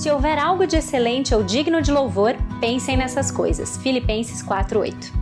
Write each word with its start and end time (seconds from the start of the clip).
Se 0.00 0.10
houver 0.10 0.38
algo 0.38 0.66
de 0.66 0.76
excelente 0.76 1.34
ou 1.34 1.44
digno 1.44 1.82
de 1.82 1.92
louvor, 1.92 2.34
pensem 2.58 2.96
nessas 2.96 3.30
coisas. 3.30 3.76
Filipenses 3.76 4.42
4:8. 4.42 5.12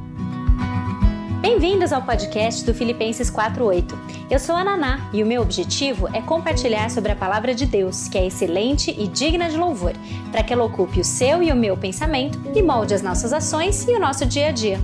Bem-vindos 1.40 1.92
ao 1.92 2.00
podcast 2.00 2.64
do 2.64 2.72
Filipenses 2.72 3.28
4:8. 3.28 3.98
Eu 4.30 4.38
sou 4.38 4.54
a 4.54 4.62
Naná 4.62 5.10
e 5.12 5.20
o 5.20 5.26
meu 5.26 5.42
objetivo 5.42 6.06
é 6.14 6.22
compartilhar 6.22 6.92
sobre 6.92 7.10
a 7.10 7.16
palavra 7.16 7.56
de 7.56 7.66
Deus, 7.66 8.06
que 8.06 8.16
é 8.16 8.26
excelente 8.28 8.94
e 8.96 9.08
digna 9.08 9.50
de 9.50 9.56
louvor, 9.56 9.94
para 10.30 10.44
que 10.44 10.52
ela 10.52 10.62
ocupe 10.62 11.00
o 11.00 11.04
seu 11.04 11.42
e 11.42 11.50
o 11.50 11.56
meu 11.56 11.76
pensamento 11.76 12.40
e 12.54 12.62
molde 12.62 12.94
as 12.94 13.02
nossas 13.02 13.32
ações 13.32 13.84
e 13.88 13.90
o 13.90 13.98
nosso 13.98 14.24
dia 14.24 14.46
a 14.46 14.52
dia. 14.52 14.78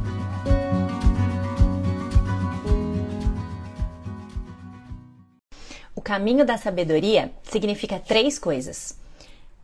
O 5.94 6.00
caminho 6.02 6.44
da 6.44 6.58
sabedoria 6.58 7.30
significa 7.44 8.00
três 8.00 8.40
coisas: 8.40 9.03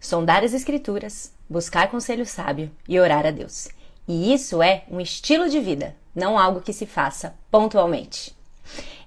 sondar 0.01 0.43
as 0.43 0.55
Escrituras, 0.55 1.33
buscar 1.48 1.91
conselho 1.91 2.25
sábio 2.25 2.70
e 2.88 2.98
orar 2.98 3.27
a 3.27 3.30
Deus. 3.30 3.69
E 4.09 4.33
isso 4.33 4.62
é 4.62 4.84
um 4.91 5.01
estilo 5.01 5.48
de 5.48 5.61
vida, 5.61 5.95
não 6.15 6.38
algo 6.38 6.62
que 6.62 6.73
se 6.73 6.87
faça 6.87 7.34
pontualmente. 7.51 8.34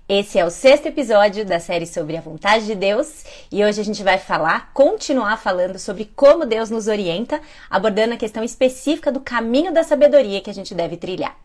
Esse 0.08 0.38
é 0.38 0.46
o 0.46 0.52
sexto 0.52 0.86
episódio 0.86 1.46
da 1.46 1.60
série 1.60 1.88
sobre 1.88 2.16
a 2.18 2.22
vontade 2.22 2.66
de 2.66 2.76
Deus 2.76 3.24
e 3.52 3.64
hoje 3.64 3.82
a 3.82 3.84
gente 3.84 4.04
vai 4.04 4.18
falar, 4.18 4.72
continuar 4.74 5.38
falando 5.38 5.80
sobre 5.80 6.12
como 6.14 6.46
Deus 6.46 6.70
nos 6.70 6.88
orienta, 6.88 7.42
abordando 7.70 8.14
a 8.14 8.18
questão 8.18 8.44
específica 8.44 9.12
do 9.12 9.22
caminho 9.22 9.74
da 9.74 9.84
sabedoria 9.84 10.42
que 10.42 10.50
a 10.50 10.54
gente 10.54 10.76
deve 10.76 10.98
trilhar. 10.98 11.36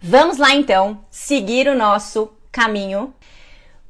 Vamos 0.00 0.36
lá 0.36 0.54
então 0.54 1.02
seguir 1.10 1.66
o 1.66 1.74
nosso 1.74 2.30
caminho 2.52 3.12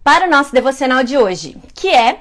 para 0.02 0.26
o 0.26 0.30
nosso 0.30 0.52
devocional 0.52 1.02
de 1.02 1.18
hoje, 1.18 1.56
que 1.74 1.88
é 1.88 2.20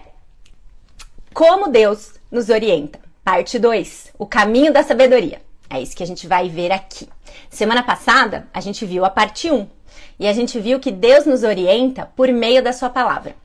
Como 1.31 1.69
Deus 1.69 2.13
nos 2.33 2.49
orienta. 2.49 2.99
Parte 3.23 3.59
2, 3.59 4.13
o 4.17 4.25
caminho 4.25 4.73
da 4.73 4.81
sabedoria. 4.81 5.39
É 5.69 5.79
isso 5.79 5.95
que 5.95 6.01
a 6.01 6.07
gente 6.07 6.27
vai 6.27 6.49
ver 6.49 6.71
aqui. 6.71 7.07
Semana 7.47 7.83
passada, 7.83 8.47
a 8.51 8.59
gente 8.59 8.85
viu 8.85 9.05
a 9.05 9.09
parte 9.09 9.51
1 9.51 9.67
e 10.19 10.27
a 10.27 10.33
gente 10.33 10.59
viu 10.59 10.79
que 10.79 10.91
Deus 10.91 11.27
nos 11.27 11.43
orienta 11.43 12.07
por 12.15 12.27
meio 12.29 12.63
da 12.63 12.73
sua 12.73 12.89
palavra. 12.89 13.35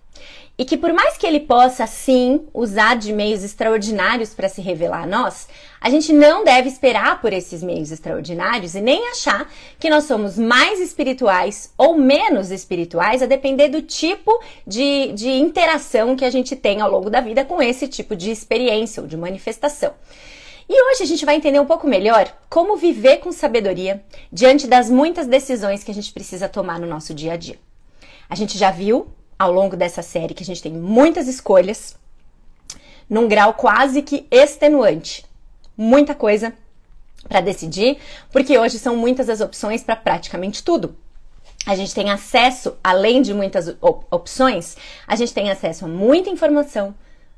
E 0.59 0.64
que 0.64 0.77
por 0.77 0.92
mais 0.92 1.17
que 1.17 1.25
ele 1.25 1.39
possa 1.39 1.87
sim 1.87 2.45
usar 2.53 2.97
de 2.97 3.12
meios 3.12 3.45
extraordinários 3.45 4.34
para 4.34 4.48
se 4.48 4.61
revelar 4.61 5.05
a 5.05 5.06
nós, 5.06 5.47
a 5.81 5.89
gente 5.89 6.12
não 6.12 6.42
deve 6.42 6.69
esperar 6.69 7.20
por 7.20 7.33
esses 7.33 7.62
meios 7.62 7.92
extraordinários 7.92 8.75
e 8.75 8.81
nem 8.81 9.09
achar 9.11 9.48
que 9.79 9.89
nós 9.89 10.05
somos 10.05 10.36
mais 10.36 10.81
espirituais 10.81 11.73
ou 11.79 11.97
menos 11.97 12.51
espirituais, 12.51 13.23
a 13.23 13.27
depender 13.27 13.69
do 13.69 13.83
tipo 13.83 14.36
de, 14.67 15.12
de 15.12 15.31
interação 15.31 16.17
que 16.17 16.25
a 16.25 16.31
gente 16.31 16.56
tem 16.56 16.81
ao 16.81 16.91
longo 16.91 17.09
da 17.09 17.20
vida 17.20 17.45
com 17.45 17.62
esse 17.62 17.86
tipo 17.86 18.17
de 18.17 18.33
experiência 18.33 19.01
ou 19.01 19.06
de 19.06 19.17
manifestação. 19.17 19.95
E 20.69 20.91
hoje 20.91 21.05
a 21.05 21.06
gente 21.06 21.25
vai 21.25 21.36
entender 21.36 21.61
um 21.61 21.67
pouco 21.67 21.86
melhor 21.86 22.31
como 22.51 22.77
viver 22.77 23.19
com 23.19 23.31
sabedoria 23.31 24.03
diante 24.33 24.67
das 24.67 24.91
muitas 24.91 25.29
decisões 25.29 25.84
que 25.84 25.91
a 25.92 25.95
gente 25.95 26.12
precisa 26.12 26.48
tomar 26.48 26.81
no 26.81 26.86
nosso 26.86 27.14
dia 27.14 27.34
a 27.34 27.36
dia. 27.36 27.59
A 28.29 28.34
gente 28.34 28.59
já 28.59 28.73
viu 28.73 29.06
ao 29.39 29.53
longo 29.53 29.77
dessa 29.77 30.03
série 30.03 30.34
que 30.34 30.42
a 30.42 30.47
gente 30.47 30.62
tem 30.62 30.72
muitas 30.72 31.28
escolhas, 31.28 31.97
num 33.08 33.28
grau 33.28 33.55
quase 33.55 34.03
que 34.03 34.27
extenuante. 34.30 35.25
Muita 35.77 36.14
coisa 36.14 36.53
para 37.28 37.41
decidir, 37.41 37.98
porque 38.33 38.58
hoje 38.58 38.78
são 38.78 38.97
muitas 38.97 39.28
as 39.28 39.41
opções 39.41 39.83
para 39.83 39.97
praticamente 39.97 40.62
tudo. 40.62 40.97
A 41.67 41.75
gente 41.75 41.95
tem 41.95 42.11
acesso, 42.11 42.77
além 42.83 43.20
de 43.22 43.34
muitas 43.34 43.69
op 43.80 44.06
opções, 44.11 44.77
a 45.06 45.14
gente 45.14 45.34
tem 45.34 45.50
acesso 45.50 45.84
a 45.84 45.89
muita 45.89 46.30
informação, 46.30 46.95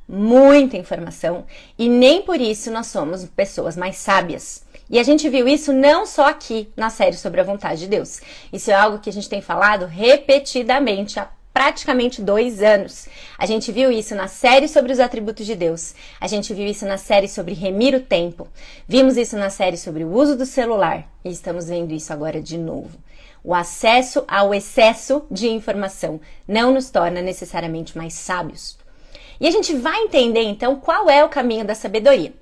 muita 0.09 0.77
informação, 0.77 1.45
e 1.79 1.89
nem 1.89 2.23
por 2.23 2.41
isso 2.41 2.71
nós 2.71 2.87
somos 2.87 3.25
pessoas 3.25 3.77
mais 3.77 3.97
sábias. 3.97 4.65
E 4.89 4.99
a 4.99 5.03
gente 5.03 5.29
viu 5.29 5.47
isso 5.47 5.73
não 5.73 6.05
só 6.05 6.29
aqui 6.29 6.69
na 6.77 6.91
série 6.91 7.17
sobre 7.17 7.41
a 7.41 7.45
vontade 7.45 7.81
de 7.81 7.87
Deus. 7.87 8.21
Isso 8.53 8.71
é 8.71 8.75
algo 8.75 8.99
que 8.99 9.09
a 9.09 9.13
gente 9.13 9.29
tem 9.29 9.41
falado 9.41 9.87
repetidamente 9.87 11.19
praticamente 11.61 12.23
dois 12.23 12.63
anos. 12.63 13.07
A 13.37 13.45
gente 13.45 13.71
viu 13.71 13.93
isso 13.93 14.15
na 14.15 14.29
série 14.29 14.67
sobre 14.67 14.95
os 14.95 14.99
atributos 14.99 15.45
de 15.45 15.55
Deus. 15.55 15.95
A 16.19 16.27
gente 16.27 16.55
viu 16.55 16.67
isso 16.67 16.87
na 16.87 16.97
série 16.97 17.29
sobre 17.29 17.53
remir 17.53 17.95
o 17.95 18.01
tempo. 18.01 18.49
Vimos 18.89 19.19
isso 19.19 19.37
na 19.37 19.51
série 19.51 19.77
sobre 19.77 20.03
o 20.03 20.11
uso 20.11 20.39
do 20.39 20.47
celular. 20.47 21.07
E 21.23 21.29
estamos 21.29 21.69
vendo 21.69 21.93
isso 21.93 22.15
agora 22.15 22.41
de 22.41 22.57
novo. 22.57 22.99
O 23.45 23.55
acesso 23.55 24.25
ao 24.27 24.55
excesso 24.55 25.27
de 25.31 25.51
informação 25.51 26.19
não 26.49 26.73
nos 26.73 26.89
torna 26.89 27.21
necessariamente 27.21 27.95
mais 27.95 28.15
sábios. 28.15 28.79
E 29.39 29.47
a 29.47 29.51
gente 29.51 29.75
vai 29.77 30.01
entender 30.05 30.45
então 30.45 30.77
qual 30.77 31.11
é 31.11 31.23
o 31.23 31.29
caminho 31.29 31.67
da 31.67 31.75
sabedoria. 31.75 32.33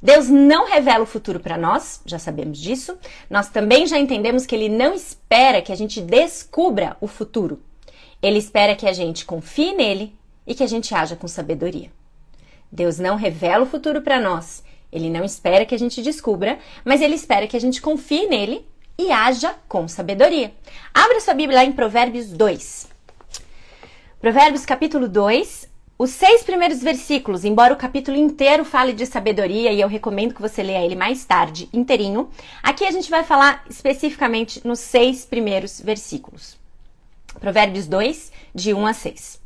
Deus 0.00 0.28
não 0.28 0.68
revela 0.68 1.02
o 1.02 1.06
futuro 1.06 1.40
para 1.40 1.58
nós, 1.58 2.00
já 2.06 2.18
sabemos 2.20 2.58
disso. 2.58 2.96
Nós 3.28 3.48
também 3.48 3.88
já 3.88 3.98
entendemos 3.98 4.46
que 4.46 4.54
ele 4.54 4.68
não 4.68 4.94
espera 4.94 5.60
que 5.60 5.72
a 5.72 5.76
gente 5.76 6.00
descubra 6.00 6.96
o 7.00 7.08
futuro. 7.08 7.60
Ele 8.22 8.38
espera 8.38 8.76
que 8.76 8.86
a 8.86 8.92
gente 8.92 9.24
confie 9.24 9.74
nele 9.74 10.16
e 10.46 10.54
que 10.54 10.62
a 10.62 10.66
gente 10.66 10.94
haja 10.94 11.16
com 11.16 11.26
sabedoria. 11.26 11.90
Deus 12.70 12.98
não 12.98 13.16
revela 13.16 13.64
o 13.64 13.68
futuro 13.68 14.00
para 14.00 14.20
nós. 14.20 14.62
Ele 14.92 15.10
não 15.10 15.24
espera 15.24 15.66
que 15.66 15.74
a 15.74 15.78
gente 15.78 16.00
descubra, 16.02 16.58
mas 16.84 17.00
ele 17.00 17.14
espera 17.14 17.46
que 17.46 17.56
a 17.56 17.60
gente 17.60 17.82
confie 17.82 18.26
nele 18.26 18.66
e 18.98 19.10
haja 19.10 19.54
com 19.68 19.88
sabedoria. 19.88 20.52
Abra 20.94 21.20
sua 21.20 21.34
Bíblia 21.34 21.58
lá 21.58 21.64
em 21.64 21.72
Provérbios 21.72 22.28
2. 22.28 22.88
Provérbios 24.20 24.64
capítulo 24.64 25.08
2, 25.08 25.68
os 25.98 26.10
seis 26.10 26.42
primeiros 26.44 26.80
versículos, 26.80 27.44
embora 27.44 27.74
o 27.74 27.76
capítulo 27.76 28.16
inteiro 28.16 28.64
fale 28.64 28.92
de 28.92 29.04
sabedoria 29.04 29.72
e 29.72 29.80
eu 29.80 29.88
recomendo 29.88 30.34
que 30.34 30.42
você 30.42 30.62
leia 30.62 30.84
ele 30.84 30.94
mais 30.94 31.24
tarde, 31.24 31.68
inteirinho, 31.72 32.30
aqui 32.62 32.84
a 32.84 32.90
gente 32.90 33.10
vai 33.10 33.24
falar 33.24 33.64
especificamente 33.68 34.64
nos 34.66 34.78
seis 34.78 35.24
primeiros 35.24 35.80
versículos. 35.80 36.61
Provérbios 37.40 37.86
2, 37.86 38.32
de 38.54 38.74
1 38.74 38.86
a 38.86 38.92
6. 38.92 39.40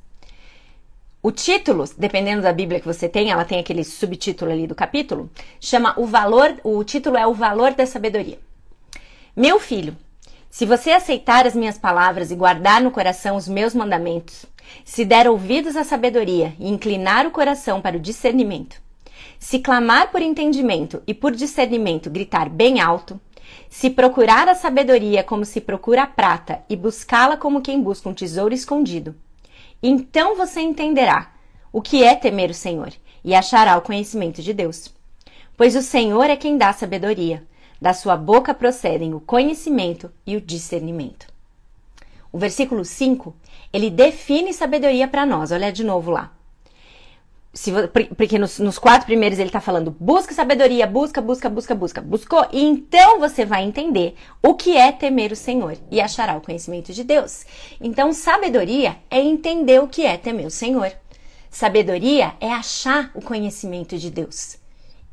O 1.23 1.33
título, 1.33 1.85
dependendo 1.99 2.43
da 2.43 2.53
Bíblia 2.53 2.79
que 2.79 2.87
você 2.87 3.09
tem, 3.09 3.31
ela 3.31 3.45
tem 3.45 3.59
aquele 3.59 3.83
subtítulo 3.83 4.53
ali 4.53 4.67
do 4.67 4.75
capítulo, 4.75 5.29
chama 5.61 5.93
o 5.99 6.07
valor, 6.07 6.55
o 6.63 6.85
título 6.85 7.17
é 7.17 7.27
o 7.27 7.35
valor 7.35 7.75
da 7.75 7.85
sabedoria. 7.85 8.39
Meu 9.35 9.59
filho, 9.59 9.97
se 10.49 10.65
você 10.65 10.93
aceitar 10.93 11.47
as 11.47 11.55
minhas 11.55 11.77
palavras 11.77 12.31
e 12.31 12.37
guardar 12.37 12.81
no 12.81 12.91
coração 12.91 13.37
os 13.37 13.49
meus 13.49 13.75
mandamentos, 13.75 14.47
se 14.85 15.05
der 15.05 15.29
ouvidos 15.29 15.77
à 15.77 15.85
sabedoria 15.85 16.55
e 16.59 16.69
inclinar 16.69 17.27
o 17.27 17.31
coração 17.31 17.81
para 17.81 17.97
o 17.97 18.01
discernimento, 18.01 18.81
se 19.39 19.59
clamar 19.59 20.11
por 20.11 20.23
entendimento 20.23 21.03
e 21.07 21.13
por 21.13 21.33
discernimento 21.33 22.09
gritar 22.09 22.49
bem 22.49 22.81
alto, 22.81 23.21
se 23.69 23.91
procurar 23.91 24.49
a 24.49 24.55
sabedoria 24.55 25.23
como 25.23 25.45
se 25.45 25.61
procura 25.61 26.03
a 26.05 26.07
prata 26.07 26.63
e 26.69 26.77
buscá-la 26.77 27.37
como 27.37 27.61
quem 27.61 27.81
busca 27.81 28.09
um 28.09 28.15
tesouro 28.15 28.55
escondido, 28.55 29.15
então 29.83 30.37
você 30.37 30.61
entenderá 30.61 31.33
o 31.73 31.83
que 31.83 32.03
é 32.03 32.15
temer 32.15 32.51
o 32.51 32.55
Senhor 32.55 32.93
e 33.25 33.35
achará 33.35 33.77
o 33.77 33.83
conhecimento 33.83 34.43
de 34.43 34.55
Deus. 34.55 34.93
Pois 35.57 35.75
o 35.75 35.83
Senhor 35.83 36.25
é 36.31 36.37
quem 36.37 36.57
dá 36.57 36.73
sabedoria, 36.73 37.47
da 37.81 37.93
sua 37.93 38.17
boca 38.17 38.55
procedem 38.55 39.15
o 39.15 39.21
conhecimento 39.21 40.11
e 40.27 40.37
o 40.37 40.41
discernimento. 40.41 41.27
O 42.33 42.39
versículo 42.39 42.85
5, 42.85 43.35
ele 43.73 43.91
define 43.91 44.53
sabedoria 44.53 45.09
para 45.09 45.27
nós. 45.27 45.53
Olha 45.53 45.73
de 45.73 45.85
novo 45.85 46.11
lá 46.11 46.36
se, 47.57 47.73
porque 48.15 48.39
nos, 48.39 48.59
nos, 48.59 48.79
quatro 48.79 49.07
primeiros 49.07 49.39
ele 49.39 49.49
está 49.49 49.63
falando 49.63 49.97
busca 49.99 50.35
sabedoria, 50.35 50.87
busca, 50.87 51.23
busca, 51.23 51.49
busca, 51.49 51.75
busca. 51.75 52.01
Buscou? 52.03 52.47
E 52.53 52.63
então 52.63 53.19
você 53.19 53.47
vai 53.47 53.65
entender 53.65 54.15
o 54.43 54.55
que 54.55 54.77
é 54.77 54.93
temer 54.93 55.33
o 55.33 55.37
Senhor 55.37 55.79
e 55.91 55.99
achará 55.99 56.37
o 56.37 56.43
conhecimento 56.43 56.93
de 56.93 57.03
Deus. 57.03 57.47
Então, 57.81 58.13
sabedoria 58.13 58.97
é 59.11 59.21
entender 59.21 59.83
o 59.83 59.89
que 59.89 60.05
é 60.05 60.19
temer 60.19 60.47
o 60.47 60.51
Senhor. 60.51 60.93
Sabedoria 61.51 62.35
é 62.41 62.53
achar 62.53 63.11
o 63.15 63.23
conhecimento 63.23 63.97
de 63.97 64.11
Deus. 64.11 64.59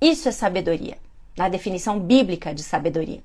Isso 0.01 0.28
é 0.28 0.31
sabedoria, 0.34 0.98
na 1.38 1.48
definição 1.48 1.98
bíblica 1.98 2.54
de 2.54 2.62
sabedoria. 2.62 3.24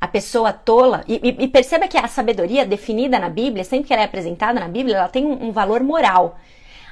A 0.00 0.06
pessoa 0.06 0.52
tola, 0.52 1.04
e, 1.08 1.20
e, 1.36 1.48
perceba 1.48 1.88
que 1.88 1.98
a 1.98 2.06
sabedoria 2.06 2.64
definida 2.64 3.18
na 3.18 3.28
Bíblia, 3.28 3.64
sempre 3.64 3.88
que 3.88 3.92
ela 3.92 4.02
é 4.02 4.04
apresentada 4.04 4.60
na 4.60 4.68
Bíblia, 4.68 4.98
ela 4.98 5.08
tem 5.08 5.26
um, 5.26 5.48
um 5.48 5.50
valor 5.50 5.82
moral. 5.82 6.38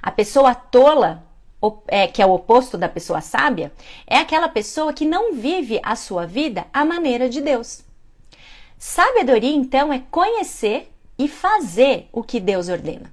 A 0.02 0.10
pessoa 0.10 0.52
tola 0.52 1.22
é, 1.87 2.06
que 2.06 2.22
é 2.22 2.26
o 2.26 2.32
oposto 2.32 2.76
da 2.76 2.88
pessoa 2.88 3.20
sábia, 3.20 3.72
é 4.06 4.19
aquela 4.19 4.49
pessoa 4.49 4.93
que 4.93 5.05
não 5.05 5.34
vive 5.34 5.81
a 5.82 5.96
sua 5.96 6.26
vida 6.26 6.66
à 6.72 6.84
maneira 6.84 7.28
de 7.28 7.40
Deus. 7.40 7.82
Sabedoria, 8.78 9.55
então, 9.55 9.93
é 9.93 10.02
conhecer 10.11 10.93
e 11.19 11.28
fazer 11.28 12.08
o 12.12 12.22
que 12.22 12.40
Deus 12.40 12.69
ordena. 12.69 13.12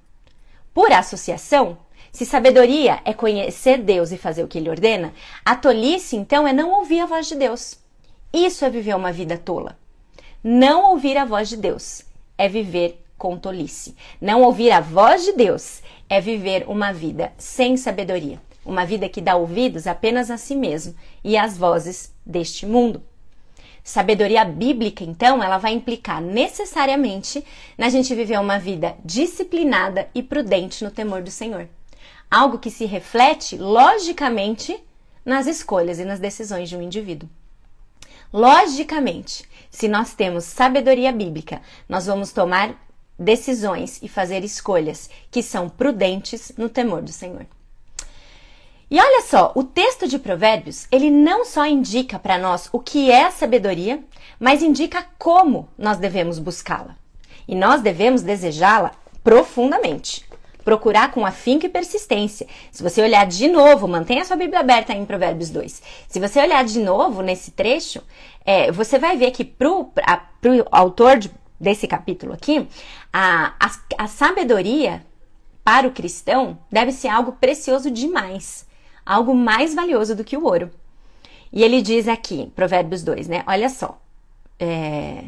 Por 0.73 0.91
associação, 0.91 1.77
se 2.11 2.25
sabedoria 2.25 2.99
é 3.05 3.13
conhecer 3.13 3.77
Deus 3.77 4.11
e 4.11 4.17
fazer 4.17 4.43
o 4.43 4.47
que 4.47 4.57
Ele 4.57 4.69
ordena, 4.69 5.13
a 5.45 5.55
tolice, 5.55 6.15
então, 6.15 6.47
é 6.47 6.51
não 6.51 6.71
ouvir 6.71 6.99
a 6.99 7.05
voz 7.05 7.27
de 7.27 7.35
Deus. 7.35 7.79
Isso 8.33 8.65
é 8.65 8.69
viver 8.69 8.95
uma 8.95 9.11
vida 9.11 9.37
tola. 9.37 9.77
Não 10.43 10.91
ouvir 10.91 11.17
a 11.17 11.25
voz 11.25 11.49
de 11.49 11.57
Deus 11.57 12.03
é 12.37 12.49
viver 12.49 13.01
com 13.17 13.37
tolice. 13.37 13.95
Não 14.19 14.41
ouvir 14.41 14.71
a 14.71 14.81
voz 14.81 15.23
de 15.23 15.33
Deus 15.33 15.83
é 16.11 16.19
viver 16.19 16.65
uma 16.67 16.91
vida 16.91 17.31
sem 17.37 17.77
sabedoria, 17.77 18.37
uma 18.65 18.85
vida 18.85 19.07
que 19.07 19.21
dá 19.21 19.37
ouvidos 19.37 19.87
apenas 19.87 20.29
a 20.29 20.35
si 20.35 20.57
mesmo 20.57 20.93
e 21.23 21.37
às 21.37 21.57
vozes 21.57 22.13
deste 22.25 22.65
mundo. 22.65 23.01
Sabedoria 23.81 24.43
bíblica, 24.43 25.05
então, 25.05 25.41
ela 25.41 25.57
vai 25.57 25.71
implicar 25.71 26.21
necessariamente 26.21 27.41
na 27.77 27.87
gente 27.87 28.13
viver 28.13 28.37
uma 28.41 28.59
vida 28.59 28.93
disciplinada 29.05 30.09
e 30.13 30.21
prudente 30.21 30.83
no 30.83 30.91
temor 30.91 31.21
do 31.21 31.31
Senhor. 31.31 31.69
Algo 32.29 32.59
que 32.59 32.69
se 32.69 32.83
reflete, 32.83 33.55
logicamente, 33.55 34.77
nas 35.23 35.47
escolhas 35.47 35.97
e 35.97 36.03
nas 36.03 36.19
decisões 36.19 36.67
de 36.67 36.75
um 36.75 36.81
indivíduo. 36.81 37.29
Logicamente, 38.33 39.45
se 39.69 39.87
nós 39.87 40.13
temos 40.13 40.43
sabedoria 40.43 41.13
bíblica, 41.13 41.61
nós 41.87 42.05
vamos 42.05 42.33
tomar 42.33 42.75
decisões 43.17 43.99
e 44.01 44.07
fazer 44.07 44.43
escolhas 44.43 45.09
que 45.29 45.43
são 45.43 45.69
prudentes 45.69 46.51
no 46.57 46.69
temor 46.69 47.01
do 47.01 47.11
Senhor. 47.11 47.45
E 48.89 48.99
olha 48.99 49.21
só, 49.21 49.53
o 49.55 49.63
texto 49.63 50.05
de 50.05 50.19
Provérbios, 50.19 50.85
ele 50.91 51.09
não 51.09 51.45
só 51.45 51.65
indica 51.65 52.19
para 52.19 52.37
nós 52.37 52.67
o 52.73 52.79
que 52.79 53.09
é 53.09 53.23
a 53.23 53.31
sabedoria, 53.31 54.03
mas 54.37 54.61
indica 54.61 55.05
como 55.17 55.69
nós 55.77 55.97
devemos 55.97 56.39
buscá-la. 56.39 56.97
E 57.47 57.55
nós 57.55 57.81
devemos 57.81 58.21
desejá-la 58.21 58.91
profundamente. 59.23 60.25
Procurar 60.65 61.11
com 61.11 61.25
afinco 61.25 61.65
e 61.65 61.69
persistência. 61.69 62.45
Se 62.69 62.83
você 62.83 63.01
olhar 63.01 63.25
de 63.25 63.47
novo, 63.47 63.87
mantenha 63.87 64.25
sua 64.25 64.35
Bíblia 64.35 64.59
aberta 64.59 64.93
em 64.93 65.05
Provérbios 65.05 65.49
2. 65.49 65.81
Se 66.09 66.19
você 66.19 66.41
olhar 66.41 66.65
de 66.65 66.79
novo 66.79 67.21
nesse 67.21 67.51
trecho, 67.51 68.03
é, 68.45 68.71
você 68.73 68.99
vai 68.99 69.15
ver 69.15 69.31
que 69.31 69.45
para 69.45 69.69
o 69.69 69.89
autor 70.69 71.17
de, 71.17 71.31
desse 71.61 71.87
capítulo 71.87 72.33
aqui, 72.33 72.67
a, 73.13 73.53
a, 73.59 74.03
a 74.03 74.07
sabedoria 74.07 75.05
para 75.63 75.87
o 75.87 75.91
cristão 75.91 76.57
deve 76.71 76.91
ser 76.91 77.07
algo 77.07 77.33
precioso 77.33 77.91
demais 77.91 78.65
algo 79.05 79.35
mais 79.35 79.73
valioso 79.73 80.15
do 80.15 80.23
que 80.23 80.37
o 80.37 80.45
ouro. 80.45 80.71
E 81.51 81.63
ele 81.63 81.81
diz 81.81 82.07
aqui, 82.07 82.51
Provérbios 82.55 83.03
2, 83.03 83.27
né? 83.27 83.43
Olha 83.45 83.69
só. 83.69 84.01
É... 84.59 85.25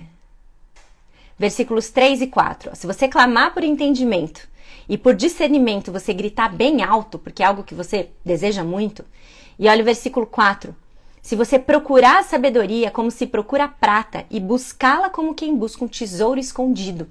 Versículos 1.37 1.89
3 1.89 2.21
e 2.21 2.27
4. 2.27 2.71
Ó, 2.71 2.75
Se 2.75 2.87
você 2.87 3.07
clamar 3.07 3.53
por 3.53 3.63
entendimento 3.63 4.47
e 4.87 4.97
por 4.97 5.13
discernimento 5.13 5.91
você 5.91 6.13
gritar 6.13 6.49
bem 6.49 6.81
alto, 6.81 7.19
porque 7.19 7.43
é 7.43 7.45
algo 7.45 7.63
que 7.63 7.75
você 7.75 8.09
deseja 8.23 8.63
muito. 8.63 9.03
E 9.59 9.67
olha 9.67 9.81
o 9.81 9.85
versículo 9.85 10.25
4. 10.25 10.73
Se 11.23 11.37
você 11.37 11.57
procurar 11.57 12.19
a 12.19 12.23
sabedoria 12.23 12.91
como 12.91 13.09
se 13.09 13.25
procura 13.25 13.65
prata 13.65 14.25
e 14.29 14.41
buscá-la 14.41 15.09
como 15.09 15.33
quem 15.33 15.55
busca 15.55 15.85
um 15.85 15.87
tesouro 15.87 16.37
escondido. 16.37 17.07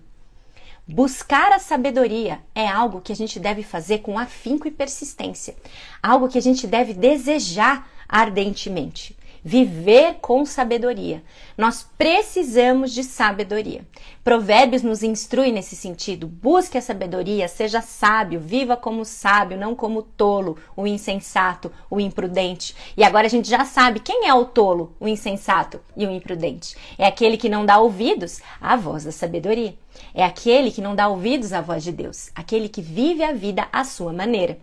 Buscar 0.87 1.50
a 1.50 1.59
sabedoria 1.59 2.41
é 2.55 2.69
algo 2.69 3.00
que 3.00 3.11
a 3.11 3.17
gente 3.17 3.41
deve 3.41 3.62
fazer 3.62 4.00
com 4.00 4.19
afinco 4.19 4.69
e 4.69 4.70
persistência, 4.70 5.56
algo 6.03 6.29
que 6.29 6.37
a 6.37 6.43
gente 6.43 6.67
deve 6.67 6.93
desejar 6.93 7.88
ardentemente 8.06 9.17
viver 9.44 10.19
com 10.21 10.44
sabedoria. 10.44 11.23
Nós 11.59 11.87
precisamos 11.99 12.93
de 12.93 13.03
sabedoria. 13.03 13.85
Provérbios 14.23 14.83
nos 14.83 15.03
instrui 15.03 15.50
nesse 15.50 15.75
sentido. 15.75 16.27
Busque 16.27 16.79
a 16.79 16.81
sabedoria, 16.81 17.49
seja 17.49 17.81
sábio, 17.81 18.41
viva 18.41 18.77
como 18.77 19.05
sábio, 19.05 19.59
não 19.59 19.75
como 19.75 20.03
tolo, 20.03 20.56
o 20.77 20.87
insensato, 20.87 21.73
o 21.91 22.00
imprudente. 22.00 22.75
E 22.97 23.03
agora 23.03 23.27
a 23.27 23.31
gente 23.31 23.49
já 23.49 23.65
sabe 23.65 24.00
quem 24.00 24.29
é 24.29 24.35
o 24.35 24.44
tolo, 24.44 24.94
o 25.00 25.09
insensato 25.09 25.81
e 25.97 26.06
o 26.06 26.11
imprudente. 26.11 26.77
É 26.97 27.06
aquele 27.06 27.37
que 27.37 27.49
não 27.49 27.67
dá 27.67 27.79
ouvidos 27.79 28.41
à 28.61 28.77
voz 28.77 29.05
da 29.05 29.12
sabedoria. 29.12 29.75
É 30.15 30.25
aquele 30.25 30.71
que 30.71 30.81
não 30.81 30.94
dá 30.94 31.09
ouvidos 31.09 31.53
à 31.53 31.61
voz 31.61 31.83
de 31.83 31.93
Deus, 31.93 32.31
aquele 32.35 32.69
que 32.69 32.81
vive 32.81 33.23
a 33.23 33.33
vida 33.33 33.67
à 33.73 33.85
sua 33.85 34.12
maneira. 34.12 34.59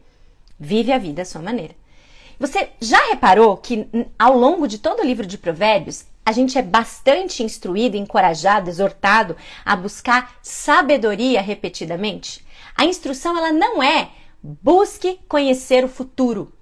Vive 0.60 0.92
a 0.92 0.98
vida 0.98 1.22
à 1.22 1.26
sua 1.26 1.42
maneira. 1.42 1.76
Você 2.40 2.70
já 2.80 3.10
reparou 3.10 3.58
que 3.58 3.86
ao 4.18 4.38
longo 4.38 4.66
de 4.66 4.78
todo 4.78 5.02
o 5.02 5.06
livro 5.06 5.26
de 5.26 5.38
Provérbios, 5.38 6.06
a 6.26 6.32
gente 6.32 6.58
é 6.58 6.62
bastante 6.62 7.44
instruído, 7.44 7.98
encorajado, 7.98 8.70
exortado 8.70 9.36
a 9.66 9.76
buscar 9.76 10.38
sabedoria 10.42 11.42
repetidamente? 11.42 12.46
A 12.78 12.86
instrução 12.86 13.38
ela 13.38 13.52
não 13.52 13.84
é 13.84 14.12
busque 14.42 15.20
conhecer 15.28 15.84
o 15.84 15.90
futuro. 15.90 16.54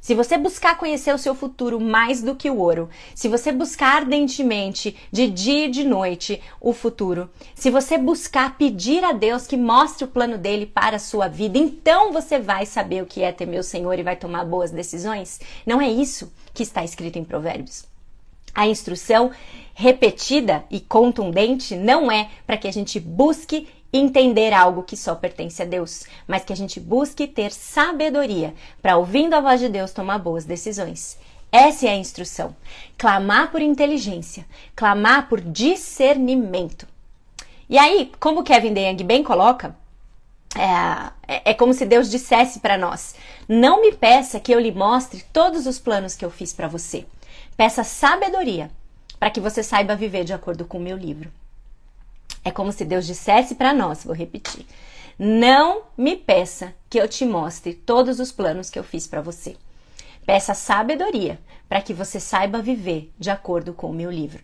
Se 0.00 0.14
você 0.14 0.38
buscar 0.38 0.78
conhecer 0.78 1.14
o 1.14 1.18
seu 1.18 1.34
futuro 1.34 1.78
mais 1.78 2.22
do 2.22 2.34
que 2.34 2.48
o 2.48 2.58
ouro, 2.58 2.88
se 3.14 3.28
você 3.28 3.52
buscar 3.52 3.96
ardentemente, 3.96 4.96
de 5.12 5.28
dia 5.28 5.66
e 5.66 5.70
de 5.70 5.84
noite, 5.84 6.40
o 6.58 6.72
futuro, 6.72 7.28
se 7.54 7.70
você 7.70 7.98
buscar 7.98 8.56
pedir 8.56 9.04
a 9.04 9.12
Deus 9.12 9.46
que 9.46 9.58
mostre 9.58 10.04
o 10.04 10.08
plano 10.08 10.38
dele 10.38 10.64
para 10.64 10.96
a 10.96 11.00
sua 11.00 11.28
vida, 11.28 11.58
então 11.58 12.12
você 12.12 12.38
vai 12.38 12.64
saber 12.64 13.02
o 13.02 13.06
que 13.06 13.22
é 13.22 13.30
temer 13.30 13.60
o 13.60 13.64
Senhor 13.64 13.98
e 13.98 14.02
vai 14.02 14.16
tomar 14.16 14.44
boas 14.44 14.70
decisões. 14.70 15.38
Não 15.66 15.80
é 15.80 15.90
isso 15.90 16.32
que 16.54 16.62
está 16.62 16.82
escrito 16.82 17.18
em 17.18 17.24
Provérbios. 17.24 17.84
A 18.54 18.66
instrução 18.66 19.30
repetida 19.74 20.64
e 20.70 20.80
contundente 20.80 21.76
não 21.76 22.10
é 22.10 22.30
para 22.46 22.56
que 22.56 22.66
a 22.66 22.72
gente 22.72 22.98
busque 22.98 23.68
entender 23.92 24.52
algo 24.52 24.82
que 24.82 24.96
só 24.96 25.14
pertence 25.14 25.62
a 25.62 25.64
Deus, 25.64 26.04
mas 26.26 26.44
que 26.44 26.52
a 26.52 26.56
gente 26.56 26.78
busque 26.78 27.26
ter 27.26 27.52
sabedoria 27.52 28.54
para, 28.80 28.96
ouvindo 28.96 29.34
a 29.34 29.40
voz 29.40 29.60
de 29.60 29.68
Deus, 29.68 29.92
tomar 29.92 30.18
boas 30.18 30.44
decisões. 30.44 31.18
Essa 31.52 31.86
é 31.86 31.90
a 31.90 31.96
instrução. 31.96 32.54
Clamar 32.96 33.50
por 33.50 33.60
inteligência, 33.60 34.46
clamar 34.76 35.28
por 35.28 35.40
discernimento. 35.40 36.86
E 37.68 37.76
aí, 37.76 38.12
como 38.20 38.44
Kevin 38.44 38.72
DeYoung 38.72 39.02
bem 39.04 39.22
coloca, 39.22 39.74
é, 40.56 41.34
é, 41.34 41.50
é 41.50 41.54
como 41.54 41.72
se 41.72 41.86
Deus 41.86 42.10
dissesse 42.10 42.60
para 42.60 42.78
nós: 42.78 43.14
não 43.48 43.80
me 43.80 43.92
peça 43.92 44.40
que 44.40 44.52
eu 44.52 44.60
lhe 44.60 44.72
mostre 44.72 45.24
todos 45.32 45.66
os 45.66 45.78
planos 45.78 46.14
que 46.14 46.24
eu 46.24 46.30
fiz 46.30 46.52
para 46.52 46.68
você. 46.68 47.06
Peça 47.56 47.84
sabedoria 47.84 48.70
para 49.18 49.30
que 49.30 49.40
você 49.40 49.62
saiba 49.62 49.94
viver 49.94 50.24
de 50.24 50.32
acordo 50.32 50.64
com 50.64 50.78
o 50.78 50.80
meu 50.80 50.96
livro. 50.96 51.30
É 52.44 52.50
como 52.50 52.72
se 52.72 52.84
Deus 52.84 53.06
dissesse 53.06 53.54
para 53.54 53.74
nós, 53.74 54.04
vou 54.04 54.14
repetir: 54.14 54.66
não 55.18 55.82
me 55.96 56.16
peça 56.16 56.74
que 56.88 56.98
eu 56.98 57.06
te 57.06 57.26
mostre 57.26 57.74
todos 57.74 58.18
os 58.18 58.32
planos 58.32 58.70
que 58.70 58.78
eu 58.78 58.84
fiz 58.84 59.06
para 59.06 59.20
você. 59.20 59.56
Peça 60.24 60.54
sabedoria 60.54 61.38
para 61.68 61.82
que 61.82 61.92
você 61.92 62.18
saiba 62.18 62.62
viver 62.62 63.12
de 63.18 63.30
acordo 63.30 63.74
com 63.74 63.90
o 63.90 63.94
meu 63.94 64.10
livro. 64.10 64.42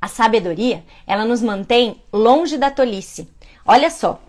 A 0.00 0.08
sabedoria, 0.08 0.84
ela 1.06 1.24
nos 1.24 1.40
mantém 1.40 2.02
longe 2.12 2.58
da 2.58 2.70
tolice. 2.70 3.28
Olha 3.64 3.90
só. 3.90 4.20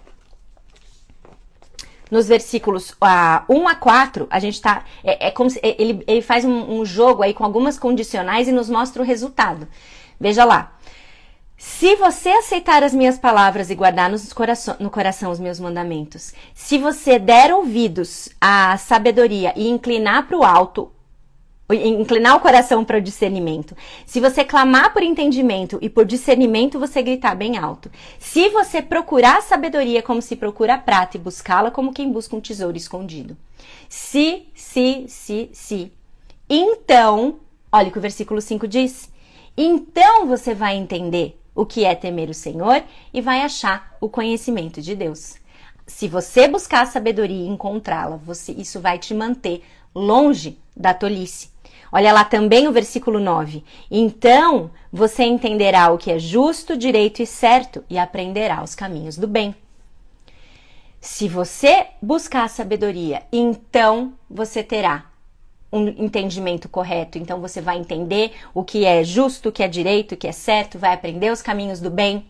Nos 2.09 2.27
versículos 2.27 2.91
uh, 2.91 3.43
1 3.49 3.67
a 3.67 3.75
4, 3.75 4.27
a 4.29 4.39
gente 4.39 4.61
tá. 4.61 4.85
É, 5.03 5.27
é 5.27 5.31
como 5.31 5.49
se 5.49 5.59
ele, 5.61 6.03
ele 6.07 6.21
faz 6.21 6.45
um, 6.45 6.79
um 6.79 6.85
jogo 6.85 7.21
aí 7.21 7.33
com 7.33 7.43
algumas 7.43 7.77
condicionais 7.77 8.47
e 8.47 8.51
nos 8.51 8.69
mostra 8.69 9.01
o 9.01 9.05
resultado. 9.05 9.67
Veja 10.19 10.45
lá. 10.45 10.76
Se 11.57 11.95
você 11.95 12.29
aceitar 12.29 12.83
as 12.83 12.93
minhas 12.93 13.17
palavras 13.17 13.71
e 13.71 13.75
guardar 13.75 14.11
coração, 14.35 14.75
no 14.79 14.91
coração 14.91 15.31
os 15.31 15.39
meus 15.39 15.59
mandamentos, 15.59 16.31
se 16.53 16.77
você 16.77 17.17
der 17.17 17.51
ouvidos 17.51 18.29
à 18.39 18.77
sabedoria 18.77 19.53
e 19.55 19.67
inclinar 19.67 20.27
para 20.27 20.37
o 20.37 20.43
alto, 20.43 20.91
inclinar 21.71 22.35
o 22.35 22.41
coração 22.41 22.85
para 22.85 22.99
o 22.99 23.01
discernimento, 23.01 23.75
se 24.05 24.19
você 24.19 24.45
clamar 24.45 24.93
por 24.93 25.01
entendimento 25.01 25.79
e 25.81 25.89
por 25.89 26.05
discernimento 26.05 26.79
você 26.79 27.01
gritar 27.01 27.35
bem 27.35 27.57
alto, 27.57 27.89
se 28.19 28.49
você 28.49 28.79
procurar 28.79 29.39
a 29.39 29.41
sabedoria 29.41 30.03
como 30.03 30.21
se 30.21 30.35
procura 30.35 30.75
a 30.75 30.77
prata 30.77 31.17
e 31.17 31.19
buscá-la 31.19 31.71
como 31.71 31.91
quem 31.91 32.11
busca 32.11 32.35
um 32.35 32.41
tesouro 32.41 32.77
escondido, 32.77 33.35
se, 33.89 34.45
se, 34.53 35.05
se, 35.07 35.49
se, 35.51 35.91
então, 36.47 37.39
olha 37.71 37.89
o 37.89 37.91
que 37.91 37.97
o 37.97 38.01
versículo 38.01 38.41
5 38.41 38.67
diz, 38.67 39.11
então 39.57 40.27
você 40.27 40.53
vai 40.53 40.75
entender 40.75 41.35
o 41.57 41.65
que 41.65 41.83
é 41.83 41.95
temer 41.95 42.29
o 42.29 42.35
Senhor 42.35 42.83
e 43.11 43.19
vai 43.19 43.41
achar 43.41 43.97
o 43.99 44.07
conhecimento 44.07 44.79
de 44.79 44.95
Deus. 44.95 45.37
Se 45.87 46.07
você 46.07 46.47
buscar 46.47 46.83
a 46.83 46.85
sabedoria 46.85 47.43
e 47.43 47.47
encontrá-la, 47.47 48.19
isso 48.55 48.79
vai 48.79 48.99
te 48.99 49.11
manter 49.13 49.63
longe 49.95 50.59
da 50.75 50.93
tolice. 50.93 51.49
Olha 51.91 52.13
lá 52.13 52.23
também 52.23 52.67
o 52.67 52.71
versículo 52.71 53.19
9. 53.19 53.63
Então 53.89 54.69
você 54.93 55.23
entenderá 55.23 55.91
o 55.91 55.97
que 55.97 56.11
é 56.11 56.19
justo, 56.19 56.77
direito 56.77 57.23
e 57.23 57.25
certo 57.25 57.83
e 57.89 57.97
aprenderá 57.97 58.63
os 58.63 58.75
caminhos 58.75 59.17
do 59.17 59.27
bem. 59.27 59.55
Se 61.01 61.27
você 61.27 61.87
buscar 62.01 62.43
a 62.43 62.49
sabedoria, 62.49 63.23
então 63.31 64.13
você 64.29 64.61
terá 64.61 65.06
um 65.71 65.87
entendimento 65.87 66.69
correto. 66.69 67.17
Então 67.17 67.39
você 67.39 67.61
vai 67.61 67.77
entender 67.77 68.33
o 68.53 68.63
que 68.63 68.85
é 68.85 69.03
justo, 69.03 69.49
o 69.49 69.51
que 69.51 69.63
é 69.63 69.67
direito, 69.67 70.13
o 70.13 70.17
que 70.17 70.27
é 70.27 70.31
certo, 70.31 70.79
vai 70.79 70.93
aprender 70.93 71.31
os 71.31 71.41
caminhos 71.41 71.79
do 71.79 71.89
bem. 71.89 72.25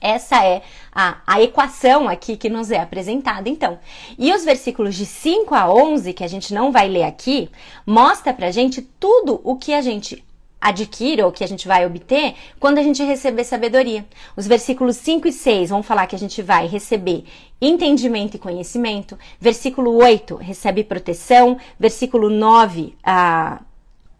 Essa 0.00 0.44
é 0.44 0.62
a, 0.92 1.22
a 1.26 1.40
equação 1.40 2.08
aqui 2.08 2.36
que 2.36 2.50
nos 2.50 2.70
é 2.70 2.78
apresentada, 2.78 3.48
então. 3.48 3.78
E 4.18 4.32
os 4.34 4.44
versículos 4.44 4.94
de 4.94 5.06
5 5.06 5.54
a 5.54 5.72
11, 5.72 6.12
que 6.12 6.22
a 6.22 6.28
gente 6.28 6.52
não 6.52 6.70
vai 6.70 6.88
ler 6.88 7.04
aqui, 7.04 7.50
mostra 7.86 8.34
pra 8.34 8.50
gente 8.50 8.82
tudo 8.82 9.40
o 9.42 9.56
que 9.56 9.72
a 9.72 9.80
gente 9.80 10.22
adquire 10.64 11.22
ou 11.22 11.30
que 11.30 11.44
a 11.44 11.46
gente 11.46 11.68
vai 11.68 11.84
obter 11.84 12.34
quando 12.58 12.78
a 12.78 12.82
gente 12.82 13.02
receber 13.04 13.44
sabedoria. 13.44 14.06
Os 14.34 14.46
versículos 14.46 14.96
5 14.96 15.28
e 15.28 15.32
6 15.32 15.68
vão 15.68 15.82
falar 15.82 16.06
que 16.06 16.16
a 16.16 16.18
gente 16.18 16.40
vai 16.40 16.66
receber 16.66 17.24
entendimento 17.60 18.36
e 18.36 18.40
conhecimento. 18.40 19.18
Versículo 19.38 19.94
8 19.96 20.36
recebe 20.36 20.82
proteção. 20.82 21.58
Versículo 21.78 22.30
9, 22.30 22.96
ah, 23.04 23.60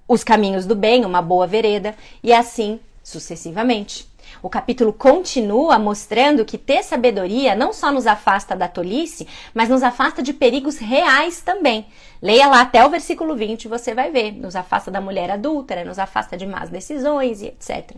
os 0.07 0.23
caminhos 0.23 0.67
do 0.67 0.75
bem, 0.75 1.07
uma 1.07 1.23
boa 1.23 1.47
vereda. 1.47 1.95
E 2.23 2.31
assim 2.31 2.79
sucessivamente. 3.03 4.07
O 4.45 4.51
capítulo 4.51 4.93
continua 4.93 5.79
mostrando 5.79 6.45
que 6.45 6.59
ter 6.59 6.83
sabedoria 6.83 7.55
não 7.55 7.73
só 7.73 7.91
nos 7.91 8.07
afasta 8.07 8.55
da 8.55 8.69
tolice, 8.69 9.27
mas 9.55 9.71
nos 9.71 9.83
afasta 9.83 10.23
de 10.23 10.35
perigos 10.35 10.77
reais 10.77 11.41
também. 11.41 11.87
Leia 12.21 12.47
lá 12.49 12.61
até 12.61 12.85
o 12.85 12.91
versículo 12.91 13.35
20 13.35 13.65
e 13.65 13.69
você 13.69 13.95
vai 13.95 14.11
ver. 14.11 14.33
Nos 14.33 14.55
afasta 14.55 14.91
da 14.91 15.01
mulher 15.01 15.31
adúltera, 15.31 15.83
nos 15.83 15.99
afasta 15.99 16.37
de 16.37 16.45
más 16.45 16.69
decisões 16.69 17.41
e 17.41 17.47
etc. 17.47 17.97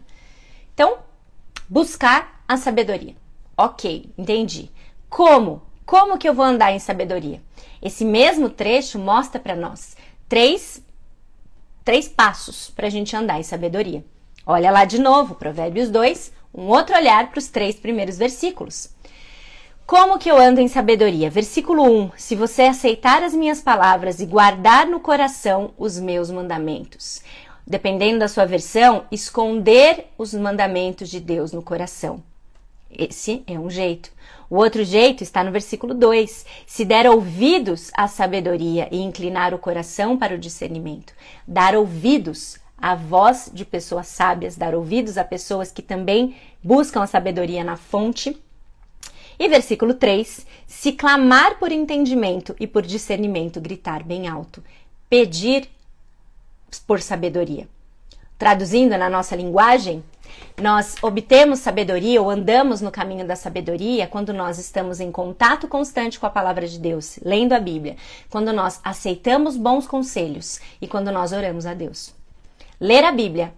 Então, 0.73 0.99
buscar 1.69 2.45
a 2.47 2.57
sabedoria. 2.57 3.17
Ok, 3.57 4.15
entendi. 4.17 4.71
Como? 5.11 5.63
Como 5.85 6.17
que 6.17 6.29
eu 6.29 6.35
vou 6.35 6.45
andar 6.45 6.71
em 6.71 6.79
sabedoria? 6.79 7.43
Esse 7.83 8.05
mesmo 8.05 8.49
trecho 8.49 9.01
mostra 9.01 9.41
para 9.41 9.57
nós 9.57 9.97
três, 10.29 10.81
três 11.85 12.07
passos 12.07 12.71
para 12.71 12.87
a 12.87 12.91
gente 12.91 13.17
andar 13.17 13.41
em 13.41 13.43
sabedoria. 13.43 14.05
Olha 14.49 14.71
lá 14.71 14.85
de 14.85 15.01
novo, 15.01 15.35
Provérbios 15.35 15.91
2, 15.91 16.36
um 16.57 16.69
outro 16.69 16.97
olhar 16.97 17.31
para 17.31 17.39
os 17.39 17.49
três 17.49 17.77
primeiros 17.77 18.17
versículos. 18.17 18.89
Como 19.87 20.19
que 20.19 20.29
eu 20.29 20.37
ando 20.37 20.61
em 20.61 20.67
sabedoria? 20.67 21.31
Versículo 21.31 21.83
1: 21.85 22.13
Se 22.17 22.35
você 22.35 22.63
aceitar 22.63 23.23
as 23.23 23.35
minhas 23.35 23.61
palavras 23.61 24.19
e 24.19 24.27
guardar 24.27 24.87
no 24.87 24.99
coração 24.99 25.73
os 25.79 25.99
meus 26.01 26.31
mandamentos. 26.31 27.23
Dependendo 27.65 28.21
da 28.21 28.29
sua 28.29 28.47
versão, 28.47 29.05
esconder 29.13 30.07
os 30.17 30.33
mandamentos 30.35 31.09
de 31.09 31.21
Deus 31.21 31.53
no 31.53 31.63
coração. 31.63 32.23
Esse 32.91 33.45
é 33.47 33.59
um 33.59 33.69
jeito. 33.69 34.11
O 34.49 34.57
outro 34.57 34.85
jeito 34.85 35.23
está 35.23 35.45
no 35.45 35.53
versículo 35.53 35.93
2: 35.93 36.47
se 36.67 36.85
der 36.85 37.09
ouvidos 37.09 37.91
à 37.97 38.09
sabedoria 38.09 38.89
e 38.91 39.03
inclinar 39.03 39.53
o 39.53 39.59
coração 39.59 40.17
para 40.17 40.35
o 40.35 40.39
discernimento. 40.39 41.13
Dar 41.47 41.77
ouvidos 41.77 42.59
a 42.79 42.95
voz 42.95 43.51
de 43.53 43.65
pessoas 43.65 44.09
sábias, 44.09 44.57
dar 44.57 44.75
ouvidos 44.75 45.17
a 45.17 45.25
pessoas 45.25 45.73
que 45.73 45.83
também 45.83 46.37
buscam 46.63 47.03
a 47.03 47.07
sabedoria 47.07 47.65
na 47.65 47.77
fonte. 47.77 48.41
E 49.39 49.49
versículo 49.49 49.95
3: 49.95 50.47
se 50.67 50.93
clamar 50.93 51.59
por 51.59 51.73
entendimento 51.73 52.55
e 52.61 52.67
por 52.67 52.83
discernimento, 52.83 53.61
gritar 53.61 54.03
bem 54.03 54.29
alto, 54.29 54.63
pedir 55.09 55.69
por 56.87 57.01
sabedoria. 57.01 57.69
Traduzindo 58.39 58.99
na 58.99 59.09
nossa 59.09 59.35
linguagem, 59.35 60.05
nós 60.61 60.97
obtemos 61.01 61.61
sabedoria 61.61 62.21
ou 62.21 62.29
andamos 62.29 62.83
no 62.83 62.91
caminho 62.91 63.27
da 63.27 63.35
sabedoria 63.35 64.07
quando 64.07 64.33
nós 64.33 64.59
estamos 64.59 65.01
em 65.01 65.11
contato 65.11 65.67
constante 65.67 66.21
com 66.21 66.27
a 66.27 66.31
palavra 66.31 66.67
de 66.67 66.79
Deus, 66.79 67.19
lendo 67.23 67.55
a 67.55 67.61
Bíblia, 67.61 67.97
quando 68.29 68.53
nós 68.53 68.79
aceitamos 68.85 69.57
bons 69.57 69.87
conselhos 69.87 70.61
e 70.83 70.87
quando 70.87 71.11
nós 71.11 71.33
oramos 71.33 71.65
a 71.65 71.73
Deus 71.73 72.16
ler 72.81 73.05
a 73.05 73.13
Bíblia, 73.13 73.53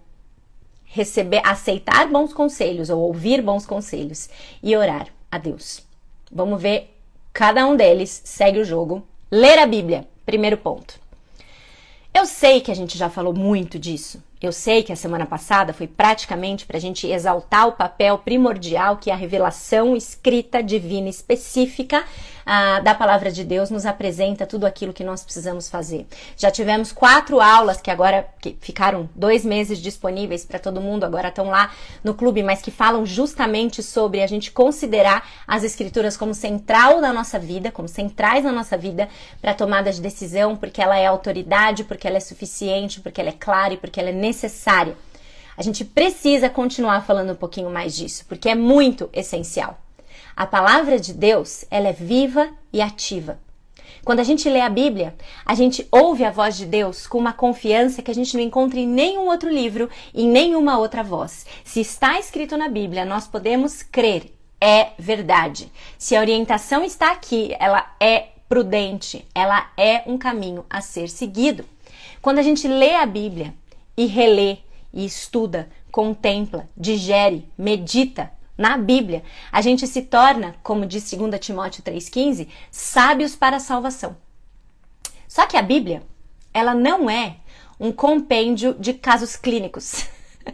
receber, 0.85 1.41
aceitar 1.45 2.07
bons 2.07 2.33
conselhos 2.33 2.89
ou 2.89 2.99
ouvir 2.99 3.41
bons 3.41 3.65
conselhos 3.65 4.29
e 4.61 4.75
orar 4.75 5.07
a 5.31 5.37
Deus. 5.37 5.83
Vamos 6.31 6.61
ver 6.61 6.95
cada 7.31 7.65
um 7.65 7.75
deles, 7.75 8.21
segue 8.25 8.59
o 8.59 8.65
jogo. 8.65 9.05
Ler 9.31 9.59
a 9.59 9.67
Bíblia, 9.67 10.07
primeiro 10.25 10.57
ponto. 10.57 10.99
Eu 12.13 12.25
sei 12.25 12.61
que 12.61 12.71
a 12.71 12.75
gente 12.75 12.97
já 12.97 13.09
falou 13.09 13.33
muito 13.33 13.77
disso. 13.77 14.23
Eu 14.41 14.53
sei 14.53 14.83
que 14.83 14.93
a 14.93 14.95
semana 14.95 15.25
passada 15.25 15.73
foi 15.73 15.85
praticamente 15.85 16.65
para 16.65 16.77
a 16.77 16.79
gente 16.79 17.05
exaltar 17.05 17.67
o 17.67 17.73
papel 17.73 18.17
primordial 18.19 18.95
que 18.95 19.11
a 19.11 19.15
revelação 19.15 19.97
escrita 19.97 20.63
divina 20.63 21.09
específica 21.09 22.05
ah, 22.51 22.79
da 22.79 22.95
palavra 22.95 23.31
de 23.31 23.43
Deus 23.43 23.69
nos 23.69 23.85
apresenta 23.85 24.43
tudo 24.43 24.65
aquilo 24.65 24.91
que 24.91 25.03
nós 25.03 25.23
precisamos 25.23 25.69
fazer. 25.69 26.07
Já 26.35 26.49
tivemos 26.49 26.91
quatro 26.91 27.39
aulas 27.39 27.79
que 27.79 27.91
agora 27.91 28.27
que 28.41 28.57
ficaram 28.59 29.07
dois 29.13 29.45
meses 29.45 29.77
disponíveis 29.77 30.45
para 30.45 30.57
todo 30.57 30.81
mundo, 30.81 31.03
agora 31.03 31.27
estão 31.27 31.49
lá 31.49 31.71
no 32.03 32.15
clube, 32.15 32.41
mas 32.41 32.59
que 32.59 32.71
falam 32.71 33.05
justamente 33.05 33.83
sobre 33.83 34.23
a 34.23 34.25
gente 34.25 34.51
considerar 34.51 35.27
as 35.45 35.63
escrituras 35.63 36.17
como 36.17 36.33
central 36.33 36.99
da 36.99 37.13
nossa 37.13 37.37
vida, 37.37 37.71
como 37.71 37.87
centrais 37.87 38.43
na 38.43 38.51
nossa 38.51 38.75
vida 38.75 39.07
para 39.39 39.53
tomada 39.53 39.91
de 39.91 40.01
decisão, 40.01 40.55
porque 40.55 40.81
ela 40.81 40.97
é 40.97 41.05
autoridade, 41.05 41.83
porque 41.83 42.07
ela 42.07 42.17
é 42.17 42.21
suficiente, 42.21 42.99
porque 42.99 43.21
ela 43.21 43.29
é 43.29 43.35
clara 43.37 43.75
e 43.75 43.77
porque 43.77 43.99
ela 43.99 44.09
é 44.09 44.13
necessária. 44.13 44.28
A 45.57 45.61
gente 45.61 45.83
precisa 45.83 46.49
continuar 46.49 47.05
falando 47.05 47.33
um 47.33 47.35
pouquinho 47.35 47.69
mais 47.69 47.95
disso, 47.95 48.25
porque 48.27 48.49
é 48.49 48.55
muito 48.55 49.09
essencial. 49.11 49.79
A 50.35 50.45
palavra 50.45 50.97
de 50.99 51.13
Deus, 51.13 51.65
ela 51.69 51.89
é 51.89 51.93
viva 51.93 52.49
e 52.71 52.81
ativa. 52.81 53.37
Quando 54.05 54.21
a 54.21 54.23
gente 54.23 54.49
lê 54.49 54.61
a 54.61 54.69
Bíblia, 54.69 55.13
a 55.45 55.53
gente 55.53 55.85
ouve 55.91 56.23
a 56.23 56.31
voz 56.31 56.55
de 56.55 56.65
Deus 56.65 57.05
com 57.05 57.17
uma 57.17 57.33
confiança 57.33 58.01
que 58.01 58.09
a 58.09 58.15
gente 58.15 58.35
não 58.35 58.41
encontra 58.41 58.79
em 58.79 58.87
nenhum 58.87 59.27
outro 59.27 59.49
livro, 59.49 59.89
em 60.13 60.27
nenhuma 60.27 60.79
outra 60.79 61.03
voz. 61.03 61.45
Se 61.63 61.81
está 61.81 62.17
escrito 62.17 62.55
na 62.55 62.69
Bíblia, 62.69 63.03
nós 63.03 63.27
podemos 63.27 63.83
crer, 63.83 64.33
é 64.61 64.91
verdade. 64.97 65.71
Se 65.97 66.15
a 66.15 66.21
orientação 66.21 66.83
está 66.83 67.11
aqui, 67.11 67.53
ela 67.59 67.93
é 67.99 68.29
prudente, 68.47 69.27
ela 69.35 69.69
é 69.77 70.03
um 70.07 70.17
caminho 70.17 70.65
a 70.69 70.81
ser 70.81 71.09
seguido. 71.09 71.65
Quando 72.21 72.39
a 72.39 72.43
gente 72.43 72.67
lê 72.67 72.95
a 72.95 73.05
Bíblia 73.05 73.53
e 73.99 74.05
relê 74.05 74.59
e 74.93 75.05
estuda, 75.05 75.69
contempla, 75.91 76.69
digere, 76.77 77.45
medita, 77.57 78.31
na 78.57 78.77
Bíblia, 78.77 79.23
a 79.51 79.61
gente 79.61 79.85
se 79.85 80.03
torna, 80.03 80.55
como 80.63 80.85
diz 80.85 81.11
2 81.11 81.37
Timóteo 81.37 81.83
3,15, 81.83 82.47
sábios 82.71 83.35
para 83.35 83.57
a 83.57 83.59
salvação. 83.59 84.15
Só 85.27 85.45
que 85.45 85.57
a 85.57 85.61
Bíblia, 85.61 86.01
ela 86.53 86.73
não 86.73 87.09
é 87.09 87.35
um 87.77 87.91
compêndio 87.91 88.73
de 88.79 88.93
casos 88.93 89.35
clínicos. 89.35 90.05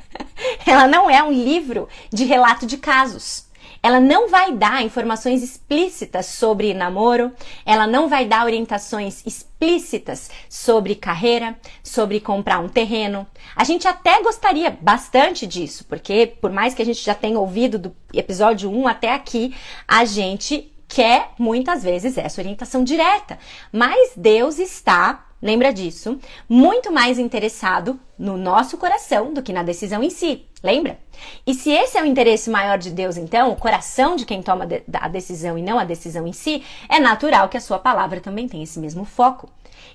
ela 0.66 0.88
não 0.88 1.08
é 1.08 1.22
um 1.22 1.32
livro 1.32 1.88
de 2.12 2.26
relato 2.26 2.66
de 2.66 2.78
casos 2.78 3.45
ela 3.86 4.00
não 4.00 4.28
vai 4.28 4.52
dar 4.52 4.84
informações 4.84 5.44
explícitas 5.44 6.26
sobre 6.26 6.74
namoro, 6.74 7.32
ela 7.64 7.86
não 7.86 8.10
vai 8.10 8.26
dar 8.26 8.44
orientações 8.44 9.24
explícitas 9.28 10.32
sobre 10.50 10.96
carreira, 10.96 11.56
sobre 11.84 12.20
comprar 12.20 12.58
um 12.58 12.68
terreno. 12.68 13.28
A 13.56 13.64
gente 13.64 13.88
até 13.88 14.24
gostaria 14.24 14.76
bastante 14.82 15.46
disso, 15.46 15.86
porque 15.88 16.34
por 16.42 16.52
mais 16.52 16.74
que 16.74 16.82
a 16.82 16.86
gente 16.86 17.00
já 17.06 17.14
tenha 17.14 17.40
ouvido 17.40 17.78
do 17.78 17.96
episódio 18.12 18.72
1 18.72 18.88
até 18.88 19.14
aqui, 19.14 19.56
a 19.88 20.04
gente 20.04 20.74
quer 20.88 21.34
muitas 21.38 21.84
vezes 21.84 22.18
essa 22.18 22.42
orientação 22.42 22.84
direta. 22.84 23.38
Mas 23.72 24.14
Deus 24.18 24.58
está 24.58 25.25
lembra 25.46 25.72
disso, 25.72 26.20
muito 26.50 26.92
mais 26.92 27.20
interessado 27.20 28.00
no 28.18 28.36
nosso 28.36 28.78
coração 28.78 29.32
do 29.32 29.44
que 29.44 29.54
na 29.54 29.62
decisão 29.62 30.04
em 30.04 30.10
si. 30.10 30.44
Lembra? 30.64 30.98
E 31.46 31.54
se 31.54 31.70
esse 31.70 31.98
é 31.98 32.02
o 32.02 32.06
interesse 32.06 32.50
maior 32.50 32.80
de 32.80 32.90
Deus, 32.90 33.16
então, 33.16 33.52
o 33.52 33.56
coração 33.56 34.16
de 34.16 34.26
quem 34.26 34.42
toma 34.42 34.68
a 34.94 35.08
decisão 35.08 35.56
e 35.56 35.62
não 35.62 35.78
a 35.78 35.84
decisão 35.84 36.26
em 36.26 36.34
si, 36.34 36.64
é 36.90 37.00
natural 37.00 37.48
que 37.48 37.58
a 37.58 37.62
sua 37.62 37.78
palavra 37.78 38.20
também 38.20 38.48
tenha 38.48 38.64
esse 38.64 38.80
mesmo 38.80 39.06
foco. 39.06 39.48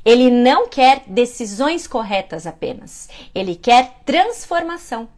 Ele 0.05 0.31
não 0.31 0.69
quer 0.69 1.03
decisões 1.07 1.89
corretas 1.89 2.47
apenas, 2.47 3.09
ele 3.35 3.57
quer 3.57 3.97
transformação. 4.07 5.09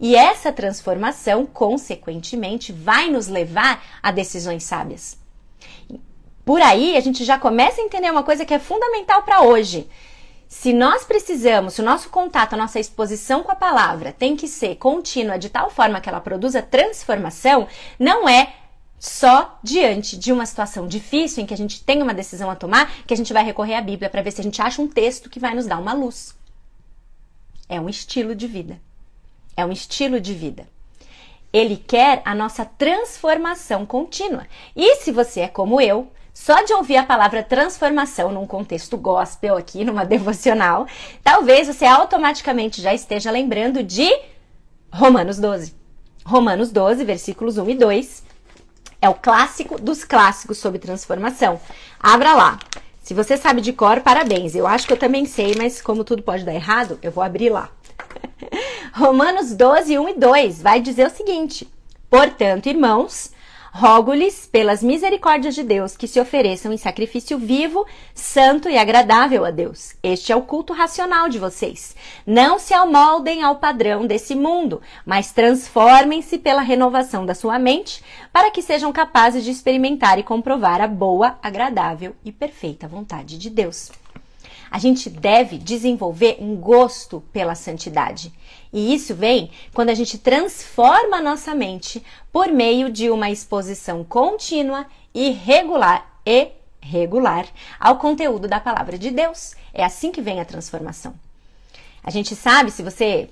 E 0.00 0.16
essa 0.16 0.50
transformação, 0.50 1.44
consequentemente, 1.44 2.72
vai 2.72 3.10
nos 3.10 3.28
levar 3.28 3.84
a 4.02 4.10
decisões 4.10 4.64
sábias. 4.64 5.21
Por 6.44 6.60
aí 6.60 6.96
a 6.96 7.00
gente 7.00 7.24
já 7.24 7.38
começa 7.38 7.80
a 7.80 7.84
entender 7.84 8.10
uma 8.10 8.22
coisa 8.22 8.44
que 8.44 8.54
é 8.54 8.58
fundamental 8.58 9.22
para 9.22 9.42
hoje. 9.42 9.88
Se 10.48 10.72
nós 10.72 11.04
precisamos, 11.04 11.74
se 11.74 11.80
o 11.80 11.84
nosso 11.84 12.10
contato, 12.10 12.52
a 12.52 12.58
nossa 12.58 12.78
exposição 12.78 13.42
com 13.42 13.50
a 13.50 13.56
palavra 13.56 14.12
tem 14.12 14.36
que 14.36 14.46
ser 14.46 14.76
contínua 14.76 15.38
de 15.38 15.48
tal 15.48 15.70
forma 15.70 16.00
que 16.00 16.08
ela 16.08 16.20
produza 16.20 16.60
transformação, 16.60 17.66
não 17.98 18.28
é 18.28 18.54
só 18.98 19.58
diante 19.62 20.16
de 20.16 20.30
uma 20.30 20.44
situação 20.44 20.86
difícil 20.86 21.42
em 21.42 21.46
que 21.46 21.54
a 21.54 21.56
gente 21.56 21.82
tem 21.82 22.02
uma 22.02 22.14
decisão 22.14 22.50
a 22.50 22.54
tomar 22.54 22.92
que 23.06 23.14
a 23.14 23.16
gente 23.16 23.32
vai 23.32 23.42
recorrer 23.42 23.74
à 23.74 23.80
Bíblia 23.80 24.10
para 24.10 24.22
ver 24.22 24.30
se 24.30 24.40
a 24.40 24.44
gente 24.44 24.60
acha 24.60 24.82
um 24.82 24.86
texto 24.86 25.30
que 25.30 25.40
vai 25.40 25.54
nos 25.54 25.66
dar 25.66 25.78
uma 25.78 25.92
luz. 25.92 26.36
É 27.68 27.80
um 27.80 27.88
estilo 27.88 28.34
de 28.34 28.46
vida. 28.46 28.80
É 29.56 29.64
um 29.64 29.72
estilo 29.72 30.20
de 30.20 30.34
vida. 30.34 30.68
Ele 31.52 31.76
quer 31.76 32.22
a 32.24 32.34
nossa 32.34 32.64
transformação 32.64 33.86
contínua. 33.86 34.46
E 34.76 34.96
se 34.96 35.10
você 35.10 35.40
é 35.40 35.48
como 35.48 35.80
eu, 35.80 36.12
só 36.34 36.62
de 36.62 36.72
ouvir 36.72 36.96
a 36.96 37.04
palavra 37.04 37.42
transformação 37.42 38.32
num 38.32 38.46
contexto 38.46 38.96
gospel 38.96 39.56
aqui, 39.56 39.84
numa 39.84 40.04
devocional, 40.04 40.86
talvez 41.22 41.68
você 41.68 41.84
automaticamente 41.84 42.80
já 42.80 42.94
esteja 42.94 43.30
lembrando 43.30 43.82
de 43.82 44.10
Romanos 44.90 45.38
12. 45.38 45.74
Romanos 46.24 46.70
12, 46.70 47.04
versículos 47.04 47.58
1 47.58 47.70
e 47.70 47.74
2. 47.74 48.22
É 49.00 49.08
o 49.08 49.14
clássico 49.14 49.80
dos 49.80 50.04
clássicos 50.04 50.58
sobre 50.58 50.78
transformação. 50.78 51.60
Abra 51.98 52.34
lá. 52.34 52.58
Se 53.02 53.14
você 53.14 53.36
sabe 53.36 53.60
de 53.60 53.72
cor, 53.72 54.00
parabéns. 54.00 54.54
Eu 54.54 54.66
acho 54.66 54.86
que 54.86 54.92
eu 54.92 54.98
também 54.98 55.26
sei, 55.26 55.54
mas 55.56 55.82
como 55.82 56.04
tudo 56.04 56.22
pode 56.22 56.44
dar 56.44 56.54
errado, 56.54 56.98
eu 57.02 57.10
vou 57.10 57.22
abrir 57.22 57.50
lá. 57.50 57.68
Romanos 58.94 59.54
12, 59.54 59.98
1 59.98 60.08
e 60.08 60.14
2 60.14 60.62
vai 60.62 60.80
dizer 60.80 61.06
o 61.08 61.10
seguinte: 61.10 61.68
Portanto, 62.08 62.68
irmãos, 62.68 63.32
Rogo-lhes, 63.74 64.46
pelas 64.46 64.82
misericórdias 64.82 65.54
de 65.54 65.62
Deus, 65.62 65.96
que 65.96 66.06
se 66.06 66.20
ofereçam 66.20 66.74
em 66.74 66.76
sacrifício 66.76 67.38
vivo, 67.38 67.86
santo 68.14 68.68
e 68.68 68.76
agradável 68.76 69.46
a 69.46 69.50
Deus. 69.50 69.94
Este 70.02 70.30
é 70.30 70.36
o 70.36 70.42
culto 70.42 70.74
racional 70.74 71.26
de 71.30 71.38
vocês. 71.38 71.96
Não 72.26 72.58
se 72.58 72.74
amoldem 72.74 73.42
ao 73.42 73.56
padrão 73.56 74.06
desse 74.06 74.34
mundo, 74.34 74.82
mas 75.06 75.32
transformem-se 75.32 76.36
pela 76.36 76.60
renovação 76.60 77.24
da 77.24 77.34
sua 77.34 77.58
mente, 77.58 78.04
para 78.30 78.50
que 78.50 78.60
sejam 78.60 78.92
capazes 78.92 79.42
de 79.42 79.50
experimentar 79.50 80.18
e 80.18 80.22
comprovar 80.22 80.82
a 80.82 80.86
boa, 80.86 81.38
agradável 81.42 82.14
e 82.22 82.30
perfeita 82.30 82.86
vontade 82.86 83.38
de 83.38 83.48
Deus. 83.48 83.90
A 84.70 84.78
gente 84.78 85.08
deve 85.08 85.56
desenvolver 85.56 86.36
um 86.40 86.56
gosto 86.56 87.22
pela 87.32 87.54
santidade. 87.54 88.32
E 88.72 88.94
isso 88.94 89.14
vem 89.14 89.50
quando 89.74 89.90
a 89.90 89.94
gente 89.94 90.16
transforma 90.18 91.18
a 91.18 91.22
nossa 91.22 91.54
mente 91.54 92.02
por 92.32 92.48
meio 92.48 92.90
de 92.90 93.10
uma 93.10 93.30
exposição 93.30 94.02
contínua 94.02 94.86
e 95.14 95.30
regular 95.30 96.10
e 96.24 96.48
regular 96.80 97.46
ao 97.78 97.98
conteúdo 97.98 98.48
da 98.48 98.58
palavra 98.58 98.98
de 98.98 99.10
Deus. 99.10 99.54
É 99.74 99.84
assim 99.84 100.10
que 100.10 100.22
vem 100.22 100.40
a 100.40 100.44
transformação. 100.44 101.14
A 102.02 102.10
gente 102.10 102.34
sabe, 102.34 102.70
se 102.70 102.82
você 102.82 103.28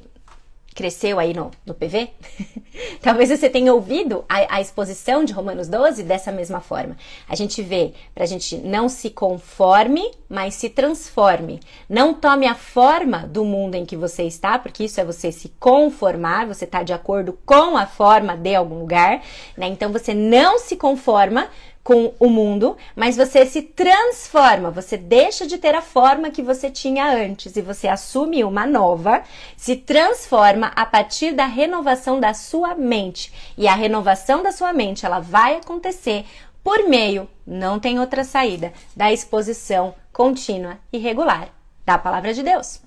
cresceu 0.80 1.18
aí 1.18 1.34
no, 1.34 1.50
no 1.66 1.74
PV, 1.74 2.08
talvez 3.02 3.28
você 3.28 3.50
tenha 3.50 3.74
ouvido 3.74 4.24
a, 4.26 4.56
a, 4.56 4.60
exposição 4.62 5.22
de 5.22 5.30
Romanos 5.30 5.68
12 5.68 6.02
dessa 6.04 6.32
mesma 6.32 6.62
forma. 6.62 6.96
A 7.28 7.36
gente 7.36 7.60
vê 7.60 7.92
para 8.14 8.24
a 8.24 8.26
gente 8.26 8.56
não 8.56 8.88
se 8.88 9.10
conforme, 9.10 10.10
mas 10.26 10.54
se 10.54 10.70
transforme. 10.70 11.60
Não 11.86 12.14
tome 12.14 12.46
a 12.46 12.54
forma 12.54 13.26
do 13.26 13.44
mundo 13.44 13.74
em 13.74 13.84
que 13.84 13.94
você 13.94 14.22
está, 14.22 14.58
porque 14.58 14.84
isso 14.84 14.98
é 14.98 15.04
você 15.04 15.30
se 15.30 15.50
conformar, 15.60 16.46
você 16.46 16.64
está 16.64 16.82
de 16.82 16.94
acordo 16.94 17.38
com 17.44 17.76
a 17.76 17.84
forma 17.84 18.34
de 18.34 18.54
algum 18.54 18.78
lugar, 18.78 19.22
né? 19.58 19.66
Então 19.66 19.92
você 19.92 20.14
não 20.14 20.58
se 20.58 20.76
conforma, 20.76 21.50
com 21.82 22.12
o 22.20 22.28
mundo, 22.28 22.76
mas 22.94 23.16
você 23.16 23.46
se 23.46 23.62
transforma, 23.62 24.70
você 24.70 24.96
deixa 24.96 25.46
de 25.46 25.58
ter 25.58 25.74
a 25.74 25.82
forma 25.82 26.30
que 26.30 26.42
você 26.42 26.70
tinha 26.70 27.10
antes 27.10 27.56
e 27.56 27.62
você 27.62 27.88
assume 27.88 28.44
uma 28.44 28.66
nova, 28.66 29.22
se 29.56 29.76
transforma 29.76 30.68
a 30.76 30.84
partir 30.84 31.32
da 31.32 31.46
renovação 31.46 32.20
da 32.20 32.34
sua 32.34 32.74
mente. 32.74 33.32
E 33.56 33.66
a 33.66 33.74
renovação 33.74 34.42
da 34.42 34.52
sua 34.52 34.72
mente, 34.72 35.06
ela 35.06 35.20
vai 35.20 35.56
acontecer 35.56 36.26
por 36.62 36.86
meio, 36.88 37.28
não 37.46 37.80
tem 37.80 37.98
outra 37.98 38.22
saída, 38.22 38.72
da 38.94 39.10
exposição 39.10 39.94
contínua 40.12 40.78
e 40.92 40.98
regular 40.98 41.48
da 41.86 41.96
palavra 41.96 42.34
de 42.34 42.42
Deus. 42.42 42.80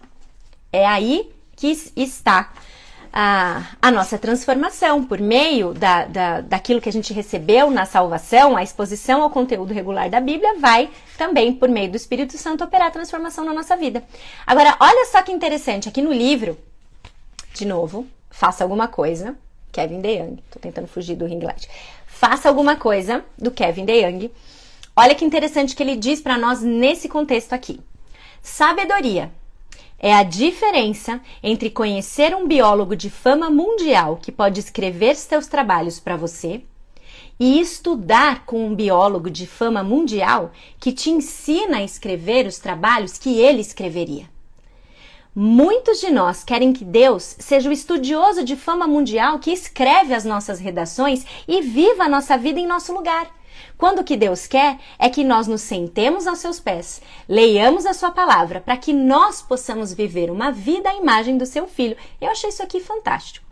É 0.71 0.85
aí 0.85 1.31
que 1.55 1.75
está 1.95 2.51
a, 3.15 3.67
a 3.79 3.91
nossa 3.91 4.17
transformação 4.17 5.03
por 5.03 5.19
meio 5.19 5.71
da, 5.71 6.05
da, 6.05 6.41
daquilo 6.41 6.81
que 6.81 6.89
a 6.89 6.91
gente 6.91 7.13
recebeu 7.13 7.69
na 7.69 7.85
salvação, 7.85 8.57
a 8.57 8.63
exposição 8.63 9.21
ao 9.21 9.29
conteúdo 9.29 9.71
regular 9.71 10.09
da 10.09 10.19
Bíblia, 10.19 10.59
vai 10.59 10.89
também, 11.15 11.53
por 11.53 11.69
meio 11.69 11.91
do 11.91 11.95
Espírito 11.95 12.35
Santo, 12.39 12.63
operar 12.63 12.91
transformação 12.91 13.45
na 13.45 13.53
nossa 13.53 13.77
vida. 13.77 14.03
Agora, 14.47 14.75
olha 14.79 15.05
só 15.05 15.21
que 15.21 15.31
interessante, 15.31 15.87
aqui 15.87 16.01
no 16.01 16.11
livro, 16.11 16.57
de 17.53 17.65
novo, 17.65 18.07
faça 18.31 18.63
alguma 18.63 18.87
coisa, 18.87 19.35
Kevin 19.71 20.01
DeYoung, 20.01 20.39
tô 20.49 20.59
tentando 20.59 20.87
fugir 20.87 21.15
do 21.15 21.27
ring 21.27 21.39
light. 21.39 21.69
Faça 22.07 22.49
alguma 22.49 22.75
coisa 22.75 23.23
do 23.37 23.51
Kevin 23.51 23.85
DeYoung. 23.85 24.31
Olha 24.95 25.13
que 25.13 25.25
interessante 25.25 25.75
que 25.75 25.83
ele 25.83 25.95
diz 25.95 26.19
para 26.19 26.37
nós 26.37 26.61
nesse 26.61 27.07
contexto 27.07 27.53
aqui. 27.53 27.79
Sabedoria 28.41 29.31
é 29.99 30.13
a 30.13 30.23
diferença 30.23 31.21
entre 31.41 31.69
conhecer 31.69 32.35
um 32.35 32.47
biólogo 32.47 32.95
de 32.95 33.09
fama 33.09 33.49
mundial 33.49 34.19
que 34.21 34.31
pode 34.31 34.59
escrever 34.59 35.15
seus 35.15 35.47
trabalhos 35.47 35.99
para 35.99 36.17
você 36.17 36.61
e 37.39 37.59
estudar 37.59 38.45
com 38.45 38.65
um 38.65 38.75
biólogo 38.75 39.29
de 39.29 39.47
fama 39.47 39.83
mundial 39.83 40.51
que 40.79 40.91
te 40.91 41.09
ensina 41.09 41.77
a 41.77 41.83
escrever 41.83 42.45
os 42.45 42.59
trabalhos 42.59 43.17
que 43.17 43.39
ele 43.39 43.61
escreveria. 43.61 44.31
Muitos 45.35 45.99
de 45.99 46.11
nós 46.11 46.43
querem 46.43 46.71
que 46.71 46.85
Deus 46.85 47.35
seja 47.39 47.67
o 47.67 47.73
estudioso 47.73 48.43
de 48.43 48.55
fama 48.55 48.85
mundial 48.85 49.39
que 49.39 49.51
escreve 49.51 50.13
as 50.13 50.23
nossas 50.23 50.59
redações 50.59 51.25
e 51.47 51.59
viva 51.59 52.03
a 52.03 52.09
nossa 52.09 52.37
vida 52.37 52.59
em 52.59 52.67
nosso 52.67 52.93
lugar. 52.93 53.31
Quando 53.77 53.99
o 53.99 54.03
que 54.03 54.17
Deus 54.17 54.47
quer 54.47 54.79
é 54.97 55.09
que 55.09 55.23
nós 55.23 55.47
nos 55.47 55.61
sentemos 55.61 56.27
aos 56.27 56.39
seus 56.39 56.59
pés, 56.59 57.01
leiamos 57.27 57.85
a 57.85 57.93
sua 57.93 58.11
palavra, 58.11 58.61
para 58.61 58.77
que 58.77 58.93
nós 58.93 59.41
possamos 59.41 59.93
viver 59.93 60.29
uma 60.29 60.51
vida 60.51 60.89
à 60.89 60.95
imagem 60.95 61.37
do 61.37 61.45
seu 61.45 61.67
filho. 61.67 61.97
Eu 62.19 62.29
achei 62.29 62.49
isso 62.49 62.63
aqui 62.63 62.79
fantástico. 62.79 63.45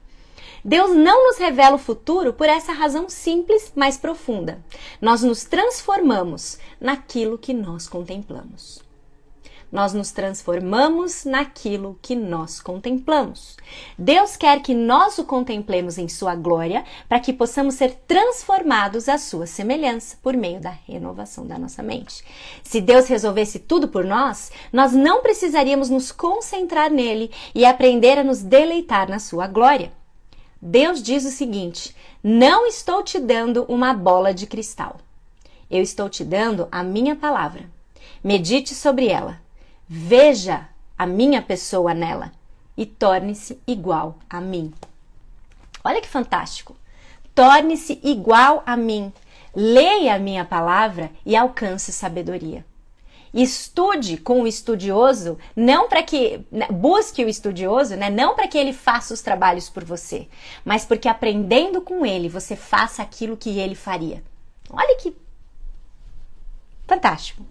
Deus 0.63 0.95
não 0.95 1.27
nos 1.27 1.37
revela 1.37 1.75
o 1.75 1.79
futuro 1.79 2.33
por 2.33 2.47
essa 2.47 2.71
razão 2.71 3.09
simples, 3.09 3.71
mas 3.75 3.97
profunda. 3.97 4.63
Nós 5.01 5.23
nos 5.23 5.43
transformamos 5.43 6.59
naquilo 6.79 7.37
que 7.37 7.53
nós 7.53 7.87
contemplamos 7.87 8.90
nós 9.71 9.93
nos 9.93 10.11
transformamos 10.11 11.23
naquilo 11.23 11.97
que 12.01 12.13
nós 12.15 12.59
contemplamos. 12.59 13.55
Deus 13.97 14.35
quer 14.35 14.61
que 14.61 14.73
nós 14.73 15.17
o 15.17 15.23
contemplemos 15.23 15.97
em 15.97 16.09
Sua 16.09 16.35
glória 16.35 16.83
para 17.07 17.19
que 17.19 17.31
possamos 17.31 17.75
ser 17.75 17.95
transformados 18.05 19.07
à 19.07 19.17
Sua 19.17 19.47
semelhança 19.47 20.17
por 20.21 20.35
meio 20.35 20.59
da 20.59 20.71
renovação 20.85 21.47
da 21.47 21.57
nossa 21.57 21.81
mente. 21.81 22.23
Se 22.61 22.81
Deus 22.81 23.07
resolvesse 23.07 23.59
tudo 23.59 23.87
por 23.87 24.03
nós, 24.03 24.51
nós 24.73 24.91
não 24.91 25.21
precisaríamos 25.21 25.89
nos 25.89 26.11
concentrar 26.11 26.91
nele 26.91 27.31
e 27.55 27.63
aprender 27.63 28.17
a 28.17 28.23
nos 28.23 28.41
deleitar 28.41 29.09
na 29.09 29.19
Sua 29.19 29.47
glória. 29.47 29.93
Deus 30.61 31.01
diz 31.01 31.23
o 31.25 31.31
seguinte: 31.31 31.95
Não 32.21 32.67
estou 32.67 33.01
te 33.01 33.19
dando 33.19 33.63
uma 33.69 33.93
bola 33.93 34.33
de 34.33 34.45
cristal. 34.45 34.97
Eu 35.69 35.81
estou 35.81 36.09
te 36.09 36.25
dando 36.25 36.67
a 36.69 36.83
minha 36.83 37.15
palavra. 37.15 37.69
Medite 38.21 38.75
sobre 38.75 39.07
ela 39.07 39.39
Veja 39.93 40.69
a 40.97 41.05
minha 41.05 41.41
pessoa 41.41 41.93
nela 41.93 42.31
e 42.77 42.85
torne-se 42.85 43.59
igual 43.67 44.17
a 44.29 44.39
mim. 44.39 44.73
Olha 45.83 45.99
que 45.99 46.07
fantástico! 46.07 46.77
Torne-se 47.35 47.99
igual 48.01 48.63
a 48.65 48.77
mim. 48.77 49.11
Leia 49.53 50.15
a 50.15 50.17
minha 50.17 50.45
palavra 50.45 51.11
e 51.25 51.35
alcance 51.35 51.91
sabedoria. 51.91 52.65
Estude 53.33 54.15
com 54.15 54.43
o 54.43 54.47
estudioso, 54.47 55.37
não 55.53 55.89
para 55.89 56.01
que 56.03 56.39
né, 56.49 56.67
busque 56.71 57.25
o 57.25 57.27
estudioso, 57.27 57.97
né? 57.97 58.09
Não 58.09 58.33
para 58.33 58.47
que 58.47 58.57
ele 58.57 58.71
faça 58.71 59.13
os 59.13 59.21
trabalhos 59.21 59.67
por 59.67 59.83
você, 59.83 60.25
mas 60.63 60.85
porque 60.85 61.09
aprendendo 61.09 61.81
com 61.81 62.05
ele 62.05 62.29
você 62.29 62.55
faça 62.55 63.03
aquilo 63.03 63.35
que 63.35 63.59
ele 63.59 63.75
faria. 63.75 64.23
Olha 64.69 64.97
que 64.97 65.13
fantástico. 66.87 67.45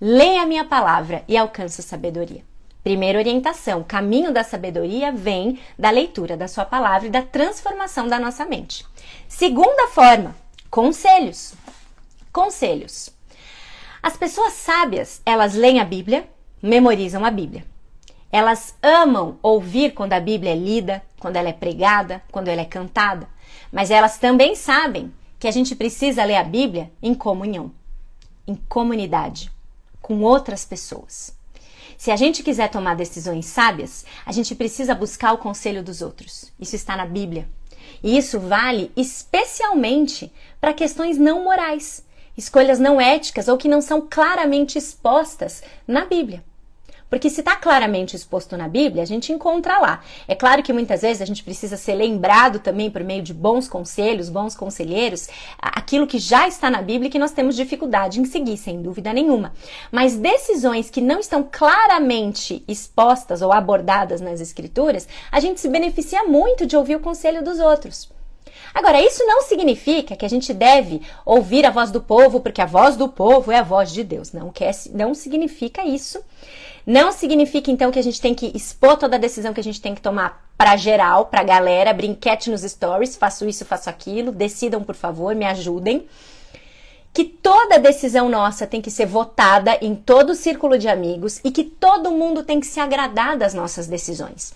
Leia 0.00 0.42
a 0.42 0.46
minha 0.46 0.64
palavra 0.64 1.24
e 1.26 1.36
alcance 1.36 1.80
a 1.80 1.84
sabedoria. 1.84 2.44
Primeira 2.84 3.18
orientação: 3.18 3.82
caminho 3.82 4.32
da 4.32 4.44
sabedoria 4.44 5.10
vem 5.10 5.58
da 5.76 5.90
leitura 5.90 6.36
da 6.36 6.46
sua 6.46 6.64
palavra 6.64 7.08
e 7.08 7.10
da 7.10 7.20
transformação 7.20 8.06
da 8.06 8.16
nossa 8.16 8.44
mente. 8.44 8.86
Segunda 9.26 9.88
forma: 9.88 10.36
conselhos. 10.70 11.52
Conselhos. 12.32 13.10
As 14.00 14.16
pessoas 14.16 14.52
sábias, 14.52 15.20
elas 15.26 15.54
leem 15.54 15.80
a 15.80 15.84
Bíblia, 15.84 16.28
memorizam 16.62 17.24
a 17.24 17.30
Bíblia. 17.32 17.64
Elas 18.30 18.76
amam 18.80 19.36
ouvir 19.42 19.94
quando 19.94 20.12
a 20.12 20.20
Bíblia 20.20 20.52
é 20.52 20.56
lida, 20.56 21.02
quando 21.18 21.34
ela 21.34 21.48
é 21.48 21.52
pregada, 21.52 22.22
quando 22.30 22.46
ela 22.46 22.60
é 22.60 22.64
cantada. 22.64 23.28
Mas 23.72 23.90
elas 23.90 24.16
também 24.16 24.54
sabem 24.54 25.12
que 25.40 25.48
a 25.48 25.50
gente 25.50 25.74
precisa 25.74 26.24
ler 26.24 26.36
a 26.36 26.44
Bíblia 26.44 26.92
em 27.02 27.14
comunhão, 27.14 27.72
em 28.46 28.54
comunidade 28.54 29.50
com 30.08 30.22
outras 30.22 30.64
pessoas. 30.64 31.36
Se 31.98 32.10
a 32.10 32.16
gente 32.16 32.42
quiser 32.42 32.70
tomar 32.70 32.96
decisões 32.96 33.44
sábias, 33.44 34.06
a 34.24 34.32
gente 34.32 34.54
precisa 34.54 34.94
buscar 34.94 35.34
o 35.34 35.38
conselho 35.38 35.82
dos 35.82 36.00
outros. 36.00 36.50
Isso 36.58 36.74
está 36.74 36.96
na 36.96 37.04
Bíblia. 37.04 37.46
E 38.02 38.16
isso 38.16 38.40
vale 38.40 38.90
especialmente 38.96 40.32
para 40.58 40.72
questões 40.72 41.18
não 41.18 41.44
morais, 41.44 42.02
escolhas 42.38 42.78
não 42.78 42.98
éticas 42.98 43.48
ou 43.48 43.58
que 43.58 43.68
não 43.68 43.82
são 43.82 44.00
claramente 44.00 44.78
expostas 44.78 45.62
na 45.86 46.06
Bíblia. 46.06 46.42
Porque 47.08 47.30
se 47.30 47.40
está 47.40 47.56
claramente 47.56 48.14
exposto 48.14 48.56
na 48.56 48.68
Bíblia, 48.68 49.02
a 49.02 49.06
gente 49.06 49.32
encontra 49.32 49.78
lá. 49.78 50.02
É 50.26 50.34
claro 50.34 50.62
que 50.62 50.72
muitas 50.72 51.02
vezes 51.02 51.22
a 51.22 51.24
gente 51.24 51.42
precisa 51.42 51.76
ser 51.76 51.94
lembrado 51.94 52.58
também 52.58 52.90
por 52.90 53.02
meio 53.02 53.22
de 53.22 53.32
bons 53.32 53.68
conselhos, 53.68 54.28
bons 54.28 54.54
conselheiros, 54.54 55.28
aquilo 55.58 56.06
que 56.06 56.18
já 56.18 56.46
está 56.46 56.70
na 56.70 56.82
Bíblia 56.82 57.08
e 57.08 57.10
que 57.10 57.18
nós 57.18 57.32
temos 57.32 57.56
dificuldade 57.56 58.20
em 58.20 58.24
seguir, 58.24 58.56
sem 58.56 58.82
dúvida 58.82 59.12
nenhuma. 59.12 59.52
Mas 59.90 60.16
decisões 60.16 60.90
que 60.90 61.00
não 61.00 61.18
estão 61.18 61.46
claramente 61.50 62.62
expostas 62.68 63.40
ou 63.40 63.52
abordadas 63.52 64.20
nas 64.20 64.40
Escrituras, 64.40 65.08
a 65.32 65.40
gente 65.40 65.60
se 65.60 65.68
beneficia 65.68 66.24
muito 66.24 66.66
de 66.66 66.76
ouvir 66.76 66.96
o 66.96 67.00
conselho 67.00 67.42
dos 67.42 67.58
outros. 67.58 68.10
Agora, 68.74 69.00
isso 69.00 69.24
não 69.26 69.42
significa 69.42 70.14
que 70.14 70.26
a 70.26 70.28
gente 70.28 70.52
deve 70.52 71.02
ouvir 71.24 71.64
a 71.64 71.70
voz 71.70 71.90
do 71.90 72.00
povo, 72.00 72.40
porque 72.40 72.60
a 72.60 72.66
voz 72.66 72.96
do 72.96 73.08
povo 73.08 73.50
é 73.50 73.58
a 73.58 73.62
voz 73.62 73.92
de 73.92 74.04
Deus. 74.04 74.32
Não, 74.32 74.50
quer, 74.50 74.74
não 74.92 75.14
significa 75.14 75.84
isso. 75.84 76.20
Não 76.88 77.12
significa, 77.12 77.70
então, 77.70 77.90
que 77.90 77.98
a 77.98 78.02
gente 78.02 78.18
tem 78.18 78.34
que 78.34 78.50
expor 78.54 78.96
toda 78.96 79.16
a 79.16 79.18
decisão 79.18 79.52
que 79.52 79.60
a 79.60 79.62
gente 79.62 79.78
tem 79.78 79.94
que 79.94 80.00
tomar 80.00 80.48
para 80.56 80.74
geral, 80.74 81.26
para 81.26 81.42
galera, 81.42 81.92
brinquete 81.92 82.50
nos 82.50 82.62
stories, 82.62 83.14
faço 83.14 83.46
isso, 83.46 83.66
faço 83.66 83.90
aquilo, 83.90 84.32
decidam, 84.32 84.82
por 84.82 84.94
favor, 84.94 85.34
me 85.34 85.44
ajudem. 85.44 86.08
Que 87.12 87.26
toda 87.26 87.78
decisão 87.78 88.30
nossa 88.30 88.66
tem 88.66 88.80
que 88.80 88.90
ser 88.90 89.04
votada 89.04 89.76
em 89.82 89.94
todo 89.94 90.30
o 90.30 90.34
círculo 90.34 90.78
de 90.78 90.88
amigos 90.88 91.42
e 91.44 91.50
que 91.50 91.62
todo 91.62 92.10
mundo 92.10 92.42
tem 92.42 92.58
que 92.58 92.66
se 92.66 92.80
agradar 92.80 93.36
das 93.36 93.52
nossas 93.52 93.86
decisões. 93.86 94.54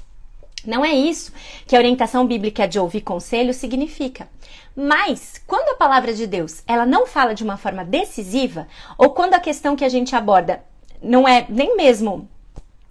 Não 0.65 0.83
é 0.83 0.95
isso 0.95 1.33
que 1.67 1.77
a 1.77 1.79
orientação 1.79 2.27
bíblica 2.27 2.67
de 2.67 2.79
ouvir 2.79 3.03
conselho 3.03 3.53
significa. 3.53 4.27
Mas 4.75 5.35
quando 5.47 5.75
a 5.75 5.77
palavra 5.77 6.15
de 6.15 6.27
Deus 6.27 6.63
ela 6.67 6.87
não 6.87 7.07
fala 7.07 7.35
de 7.35 7.45
uma 7.45 7.59
forma 7.59 7.85
decisiva, 7.85 8.67
ou 8.97 9.11
quando 9.11 9.35
a 9.35 9.41
questão 9.41 9.77
que 9.77 9.85
a 9.85 9.89
gente 9.91 10.17
aborda 10.17 10.63
não 11.03 11.27
é 11.27 11.47
nem 11.49 11.77
mesmo 11.77 12.29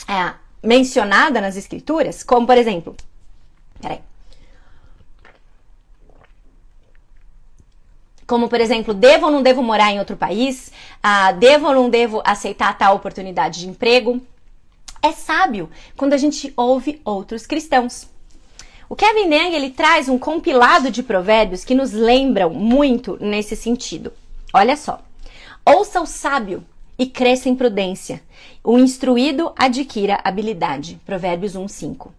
é, 0.08 0.34
mencionada 0.64 1.40
nas 1.42 1.56
escrituras, 1.56 2.24
como 2.24 2.46
por 2.46 2.58
exemplo, 2.58 2.96
peraí. 3.82 4.00
Como, 8.28 8.48
por 8.48 8.62
exemplo, 8.62 8.94
devo 8.94 9.26
ou 9.26 9.32
não 9.32 9.44
devo 9.44 9.62
morar 9.62 9.92
em 9.92 10.00
outro 10.00 10.16
país? 10.16 10.72
Ah, 11.04 11.34
devo 11.34 11.68
ou 11.68 11.74
não 11.74 11.90
devo 11.90 12.22
aceitar 12.24 12.78
tal 12.78 12.96
oportunidade 12.96 13.60
de 13.60 13.68
emprego? 13.68 14.22
é 15.02 15.12
sábio 15.12 15.70
quando 15.98 16.14
a 16.14 16.18
gente 16.18 16.54
ouve 16.56 17.02
outros 17.04 17.48
cristãos. 17.48 18.08
O 18.88 18.96
Kevin 18.96 19.28
Nang 19.28 19.56
ele 19.56 19.72
traz 19.72 20.08
um 20.08 20.20
compilado 20.20 20.92
de 20.92 21.02
provérbios 21.02 21.64
que 21.64 21.74
nos 21.74 21.92
lembram 21.92 22.52
muito 22.52 23.18
nesse 23.20 23.56
sentido. 23.56 24.14
Olha 24.54 24.76
só. 24.76 25.02
Ouça 25.66 26.02
o 26.02 26.06
sábio 26.06 26.64
e 26.98 27.06
cresça 27.06 27.50
em 27.50 27.56
prudência. 27.56 28.22
O 28.64 28.78
instruído 28.78 29.54
adquira 29.58 30.20
habilidade. 30.24 31.00
Provérbios 31.06 31.56
1:5. 31.56 32.12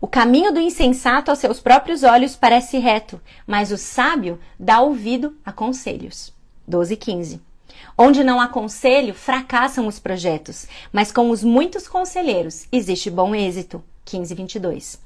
O 0.00 0.06
caminho 0.06 0.52
do 0.52 0.60
insensato 0.60 1.30
aos 1.30 1.40
seus 1.40 1.60
próprios 1.60 2.02
olhos 2.02 2.36
parece 2.36 2.78
reto, 2.78 3.20
mas 3.46 3.72
o 3.72 3.76
sábio 3.76 4.38
dá 4.58 4.80
ouvido 4.80 5.36
a 5.44 5.52
conselhos. 5.52 6.32
12:15. 6.68 7.40
Onde 7.96 8.22
não 8.22 8.40
há 8.40 8.46
conselho, 8.46 9.12
fracassam 9.12 9.86
os 9.88 9.98
projetos, 9.98 10.66
mas 10.92 11.10
com 11.10 11.30
os 11.30 11.42
muitos 11.42 11.88
conselheiros 11.88 12.66
existe 12.70 13.10
bom 13.10 13.34
êxito. 13.34 13.82
15, 14.04 14.34
22. 14.34 14.98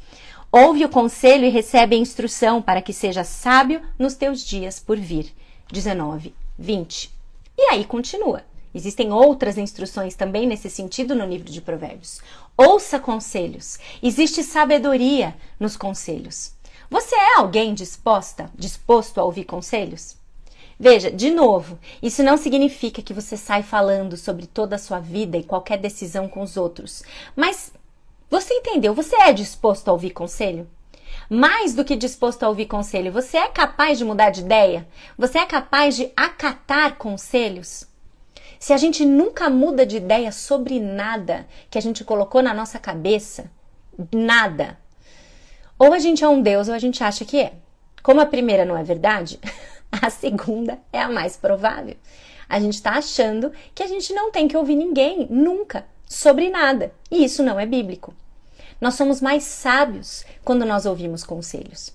Ouve 0.50 0.84
o 0.84 0.88
conselho 0.90 1.46
e 1.46 1.48
recebe 1.48 1.96
a 1.96 1.98
instrução 1.98 2.60
para 2.60 2.82
que 2.82 2.92
seja 2.92 3.24
sábio 3.24 3.80
nos 3.98 4.14
teus 4.14 4.44
dias 4.44 4.78
por 4.78 4.98
vir. 4.98 5.32
19, 5.72 6.34
20. 6.58 7.10
E 7.56 7.62
aí 7.70 7.84
continua. 7.86 8.42
Existem 8.74 9.12
outras 9.12 9.58
instruções 9.58 10.14
também 10.14 10.46
nesse 10.46 10.70
sentido 10.70 11.14
no 11.14 11.26
livro 11.26 11.50
de 11.50 11.60
Provérbios. 11.60 12.20
Ouça 12.56 12.98
conselhos. 12.98 13.78
Existe 14.02 14.42
sabedoria 14.42 15.34
nos 15.60 15.76
conselhos. 15.76 16.52
Você 16.90 17.14
é 17.14 17.38
alguém 17.38 17.74
disposta, 17.74 18.50
disposto 18.54 19.18
a 19.18 19.24
ouvir 19.24 19.44
conselhos? 19.44 20.16
Veja, 20.78 21.10
de 21.10 21.30
novo, 21.30 21.78
isso 22.02 22.22
não 22.22 22.36
significa 22.36 23.00
que 23.00 23.14
você 23.14 23.36
sai 23.36 23.62
falando 23.62 24.16
sobre 24.16 24.46
toda 24.46 24.76
a 24.76 24.78
sua 24.78 24.98
vida 24.98 25.36
e 25.36 25.44
qualquer 25.44 25.78
decisão 25.78 26.26
com 26.26 26.42
os 26.42 26.56
outros. 26.56 27.02
Mas 27.36 27.72
você 28.30 28.54
entendeu? 28.54 28.94
Você 28.94 29.14
é 29.16 29.32
disposto 29.32 29.88
a 29.88 29.92
ouvir 29.92 30.10
conselho? 30.10 30.66
Mais 31.30 31.74
do 31.74 31.84
que 31.84 31.94
disposto 31.94 32.42
a 32.42 32.48
ouvir 32.48 32.66
conselho, 32.66 33.12
você 33.12 33.36
é 33.36 33.48
capaz 33.48 33.98
de 33.98 34.04
mudar 34.04 34.30
de 34.30 34.40
ideia? 34.40 34.88
Você 35.16 35.38
é 35.38 35.46
capaz 35.46 35.96
de 35.96 36.10
acatar 36.16 36.96
conselhos? 36.96 37.86
Se 38.62 38.72
a 38.72 38.76
gente 38.76 39.04
nunca 39.04 39.50
muda 39.50 39.84
de 39.84 39.96
ideia 39.96 40.30
sobre 40.30 40.78
nada 40.78 41.48
que 41.68 41.76
a 41.76 41.82
gente 41.82 42.04
colocou 42.04 42.40
na 42.40 42.54
nossa 42.54 42.78
cabeça, 42.78 43.50
nada, 44.14 44.78
ou 45.76 45.92
a 45.92 45.98
gente 45.98 46.22
é 46.22 46.28
um 46.28 46.40
Deus 46.40 46.68
ou 46.68 46.74
a 46.74 46.78
gente 46.78 47.02
acha 47.02 47.24
que 47.24 47.40
é. 47.40 47.54
Como 48.04 48.20
a 48.20 48.26
primeira 48.26 48.64
não 48.64 48.78
é 48.78 48.84
verdade, 48.84 49.40
A 50.00 50.10
segunda 50.10 50.78
é 50.92 51.00
a 51.02 51.08
mais 51.08 51.36
provável. 51.36 51.96
A 52.48 52.60
gente 52.60 52.74
está 52.74 52.92
achando 52.92 53.52
que 53.74 53.82
a 53.82 53.88
gente 53.88 54.12
não 54.14 54.30
tem 54.30 54.46
que 54.46 54.56
ouvir 54.56 54.76
ninguém, 54.76 55.26
nunca, 55.28 55.84
sobre 56.06 56.48
nada. 56.48 56.94
E 57.10 57.24
isso 57.24 57.42
não 57.42 57.58
é 57.58 57.66
bíblico. 57.66 58.14
Nós 58.80 58.94
somos 58.94 59.20
mais 59.20 59.42
sábios 59.42 60.24
quando 60.44 60.64
nós 60.64 60.86
ouvimos 60.86 61.24
conselhos. 61.24 61.92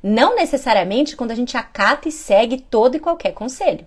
Não 0.00 0.36
necessariamente 0.36 1.16
quando 1.16 1.32
a 1.32 1.34
gente 1.34 1.56
acata 1.56 2.08
e 2.08 2.12
segue 2.12 2.60
todo 2.60 2.96
e 2.96 3.00
qualquer 3.00 3.32
conselho. 3.32 3.84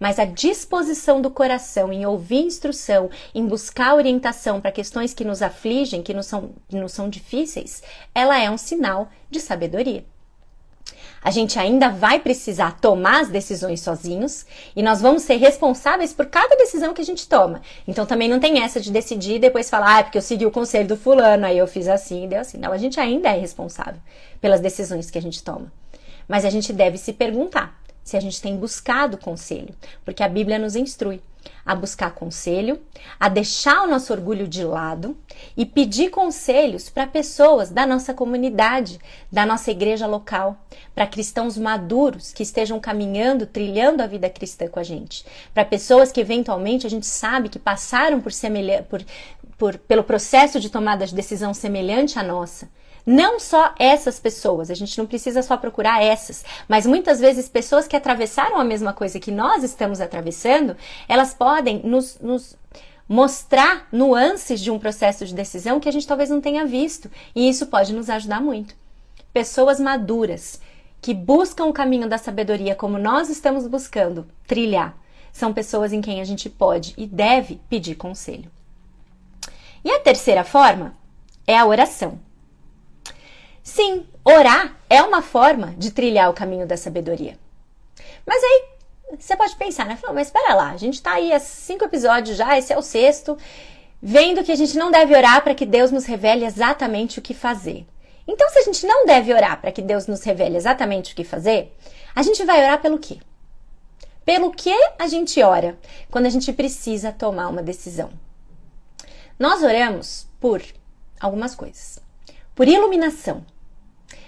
Mas 0.00 0.18
a 0.18 0.24
disposição 0.24 1.20
do 1.20 1.30
coração 1.30 1.92
em 1.92 2.06
ouvir 2.06 2.40
instrução, 2.40 3.10
em 3.34 3.46
buscar 3.46 3.94
orientação 3.94 4.58
para 4.58 4.72
questões 4.72 5.12
que 5.12 5.24
nos 5.24 5.42
afligem, 5.42 6.02
que 6.02 6.14
nos 6.14 6.24
são, 6.24 6.52
nos 6.72 6.92
são 6.92 7.10
difíceis, 7.10 7.82
ela 8.14 8.40
é 8.40 8.50
um 8.50 8.56
sinal 8.56 9.10
de 9.30 9.38
sabedoria. 9.38 10.02
A 11.22 11.30
gente 11.30 11.58
ainda 11.58 11.90
vai 11.90 12.18
precisar 12.18 12.80
tomar 12.80 13.20
as 13.20 13.28
decisões 13.28 13.82
sozinhos 13.82 14.46
e 14.74 14.82
nós 14.82 15.02
vamos 15.02 15.22
ser 15.22 15.36
responsáveis 15.36 16.14
por 16.14 16.26
cada 16.26 16.56
decisão 16.56 16.94
que 16.94 17.02
a 17.02 17.04
gente 17.04 17.28
toma. 17.28 17.60
Então 17.86 18.06
também 18.06 18.26
não 18.26 18.40
tem 18.40 18.62
essa 18.62 18.80
de 18.80 18.90
decidir 18.90 19.34
e 19.34 19.38
depois 19.38 19.68
falar, 19.68 19.96
ah, 19.96 20.00
é 20.00 20.02
porque 20.02 20.16
eu 20.16 20.22
segui 20.22 20.46
o 20.46 20.50
conselho 20.50 20.88
do 20.88 20.96
fulano, 20.96 21.44
aí 21.44 21.58
eu 21.58 21.66
fiz 21.66 21.88
assim 21.88 22.24
e 22.24 22.28
deu 22.28 22.40
assim. 22.40 22.56
Não, 22.56 22.72
a 22.72 22.78
gente 22.78 22.98
ainda 22.98 23.28
é 23.28 23.38
responsável 23.38 24.00
pelas 24.40 24.60
decisões 24.60 25.10
que 25.10 25.18
a 25.18 25.22
gente 25.22 25.42
toma. 25.42 25.70
Mas 26.26 26.46
a 26.46 26.50
gente 26.50 26.72
deve 26.72 26.96
se 26.96 27.12
perguntar 27.12 27.78
se 28.10 28.16
a 28.16 28.20
gente 28.20 28.42
tem 28.42 28.56
buscado 28.56 29.16
conselho, 29.16 29.72
porque 30.04 30.22
a 30.22 30.28
Bíblia 30.28 30.58
nos 30.58 30.74
instrui 30.74 31.22
a 31.64 31.76
buscar 31.76 32.10
conselho, 32.10 32.82
a 33.20 33.28
deixar 33.28 33.84
o 33.84 33.86
nosso 33.86 34.12
orgulho 34.12 34.48
de 34.48 34.64
lado 34.64 35.16
e 35.56 35.64
pedir 35.64 36.10
conselhos 36.10 36.90
para 36.90 37.06
pessoas 37.06 37.70
da 37.70 37.86
nossa 37.86 38.12
comunidade, 38.12 38.98
da 39.30 39.46
nossa 39.46 39.70
igreja 39.70 40.08
local, 40.08 40.58
para 40.92 41.06
cristãos 41.06 41.56
maduros 41.56 42.32
que 42.32 42.42
estejam 42.42 42.80
caminhando, 42.80 43.46
trilhando 43.46 44.02
a 44.02 44.08
vida 44.08 44.28
cristã 44.28 44.66
com 44.66 44.80
a 44.80 44.82
gente, 44.82 45.24
para 45.54 45.64
pessoas 45.64 46.10
que 46.10 46.20
eventualmente 46.20 46.88
a 46.88 46.90
gente 46.90 47.06
sabe 47.06 47.48
que 47.48 47.60
passaram 47.60 48.20
por, 48.20 48.32
por, 48.88 49.04
por 49.56 49.78
pelo 49.78 50.02
processo 50.02 50.58
de 50.58 50.68
tomada 50.68 51.06
de 51.06 51.14
decisão 51.14 51.54
semelhante 51.54 52.18
à 52.18 52.24
nossa 52.24 52.68
não 53.06 53.40
só 53.40 53.74
essas 53.78 54.18
pessoas, 54.18 54.70
a 54.70 54.74
gente 54.74 54.96
não 54.98 55.06
precisa 55.06 55.42
só 55.42 55.56
procurar 55.56 56.02
essas, 56.02 56.44
mas 56.68 56.86
muitas 56.86 57.20
vezes 57.20 57.48
pessoas 57.48 57.86
que 57.86 57.96
atravessaram 57.96 58.58
a 58.58 58.64
mesma 58.64 58.92
coisa 58.92 59.20
que 59.20 59.30
nós 59.30 59.62
estamos 59.62 60.00
atravessando, 60.00 60.76
elas 61.08 61.34
podem 61.34 61.80
nos, 61.84 62.18
nos 62.20 62.56
mostrar 63.08 63.88
nuances 63.90 64.60
de 64.60 64.70
um 64.70 64.78
processo 64.78 65.26
de 65.26 65.34
decisão 65.34 65.80
que 65.80 65.88
a 65.88 65.92
gente 65.92 66.06
talvez 66.06 66.30
não 66.30 66.40
tenha 66.40 66.64
visto, 66.66 67.10
e 67.34 67.48
isso 67.48 67.66
pode 67.66 67.92
nos 67.92 68.08
ajudar 68.08 68.40
muito. 68.40 68.74
Pessoas 69.32 69.80
maduras 69.80 70.60
que 71.00 71.14
buscam 71.14 71.64
o 71.64 71.72
caminho 71.72 72.08
da 72.08 72.18
sabedoria 72.18 72.74
como 72.74 72.98
nós 72.98 73.28
estamos 73.28 73.66
buscando 73.66 74.28
trilhar, 74.46 74.96
são 75.32 75.52
pessoas 75.52 75.92
em 75.92 76.00
quem 76.00 76.20
a 76.20 76.24
gente 76.24 76.50
pode 76.50 76.94
e 76.96 77.06
deve 77.06 77.60
pedir 77.68 77.94
conselho. 77.94 78.50
E 79.84 79.90
a 79.90 80.00
terceira 80.00 80.44
forma 80.44 80.94
é 81.46 81.56
a 81.56 81.66
oração. 81.66 82.18
Sim, 83.62 84.06
orar 84.24 84.76
é 84.88 85.02
uma 85.02 85.22
forma 85.22 85.74
de 85.76 85.90
trilhar 85.90 86.30
o 86.30 86.34
caminho 86.34 86.66
da 86.66 86.76
sabedoria. 86.76 87.38
Mas 88.26 88.42
aí 88.42 88.64
você 89.18 89.36
pode 89.36 89.56
pensar, 89.56 89.86
né? 89.86 89.98
Mas 90.14 90.28
espera 90.28 90.54
lá, 90.54 90.70
a 90.70 90.76
gente 90.76 90.94
está 90.94 91.14
aí 91.14 91.32
há 91.32 91.40
cinco 91.40 91.84
episódios 91.84 92.36
já, 92.36 92.56
esse 92.56 92.72
é 92.72 92.78
o 92.78 92.82
sexto, 92.82 93.36
vendo 94.00 94.42
que 94.44 94.52
a 94.52 94.56
gente 94.56 94.78
não 94.78 94.90
deve 94.90 95.14
orar 95.14 95.42
para 95.42 95.54
que 95.54 95.66
Deus 95.66 95.90
nos 95.90 96.04
revele 96.06 96.44
exatamente 96.44 97.18
o 97.18 97.22
que 97.22 97.34
fazer. 97.34 97.86
Então, 98.26 98.48
se 98.50 98.60
a 98.60 98.62
gente 98.62 98.86
não 98.86 99.04
deve 99.06 99.34
orar 99.34 99.60
para 99.60 99.72
que 99.72 99.82
Deus 99.82 100.06
nos 100.06 100.22
revele 100.22 100.56
exatamente 100.56 101.12
o 101.12 101.16
que 101.16 101.24
fazer, 101.24 101.76
a 102.14 102.22
gente 102.22 102.44
vai 102.44 102.62
orar 102.62 102.80
pelo 102.80 102.98
quê? 102.98 103.18
Pelo 104.24 104.52
que 104.52 104.74
a 104.98 105.08
gente 105.08 105.42
ora 105.42 105.78
quando 106.10 106.26
a 106.26 106.30
gente 106.30 106.52
precisa 106.52 107.10
tomar 107.10 107.48
uma 107.48 107.62
decisão? 107.62 108.10
Nós 109.38 109.62
oramos 109.62 110.28
por 110.38 110.62
algumas 111.18 111.54
coisas 111.54 111.98
por 112.60 112.68
iluminação. 112.68 113.42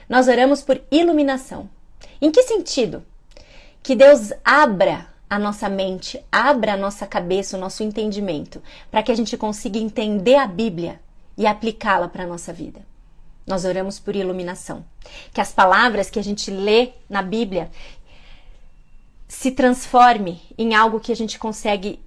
Nós 0.09 0.27
oramos 0.27 0.62
por 0.62 0.81
iluminação. 0.90 1.68
Em 2.18 2.31
que 2.31 2.42
sentido? 2.45 3.05
Que 3.83 3.95
Deus 3.95 4.33
abra 4.42 5.07
a 5.29 5.38
nossa 5.38 5.68
mente, 5.68 6.18
abra 6.33 6.73
a 6.73 6.77
nossa 6.79 7.07
cabeça, 7.07 7.59
o 7.59 7.61
nosso 7.61 7.83
entendimento, 7.83 8.62
para 8.90 9.03
que 9.03 9.12
a 9.12 9.14
gente 9.14 9.37
consiga 9.37 9.79
entender 9.79 10.37
a 10.37 10.47
Bíblia 10.47 10.99
e 11.37 11.47
aplicá-la 11.47 12.09
para 12.09 12.25
a 12.25 12.27
nossa 12.27 12.55
vida. 12.55 12.81
Nós 13.47 13.66
oramos 13.66 14.01
por 14.01 14.16
iluminação. 14.16 14.83
Que 15.31 15.42
as 15.42 15.53
palavras 15.53 16.09
que 16.09 16.18
a 16.18 16.25
gente 16.25 16.51
lê 16.51 16.92
na 17.11 17.21
Bíblia 17.21 17.71
se 19.29 19.51
transforme 19.51 20.40
em 20.57 20.75
algo 20.75 21.01
que 21.01 21.12
a 21.12 21.16
gente 21.16 21.38
consegue 21.38 22.01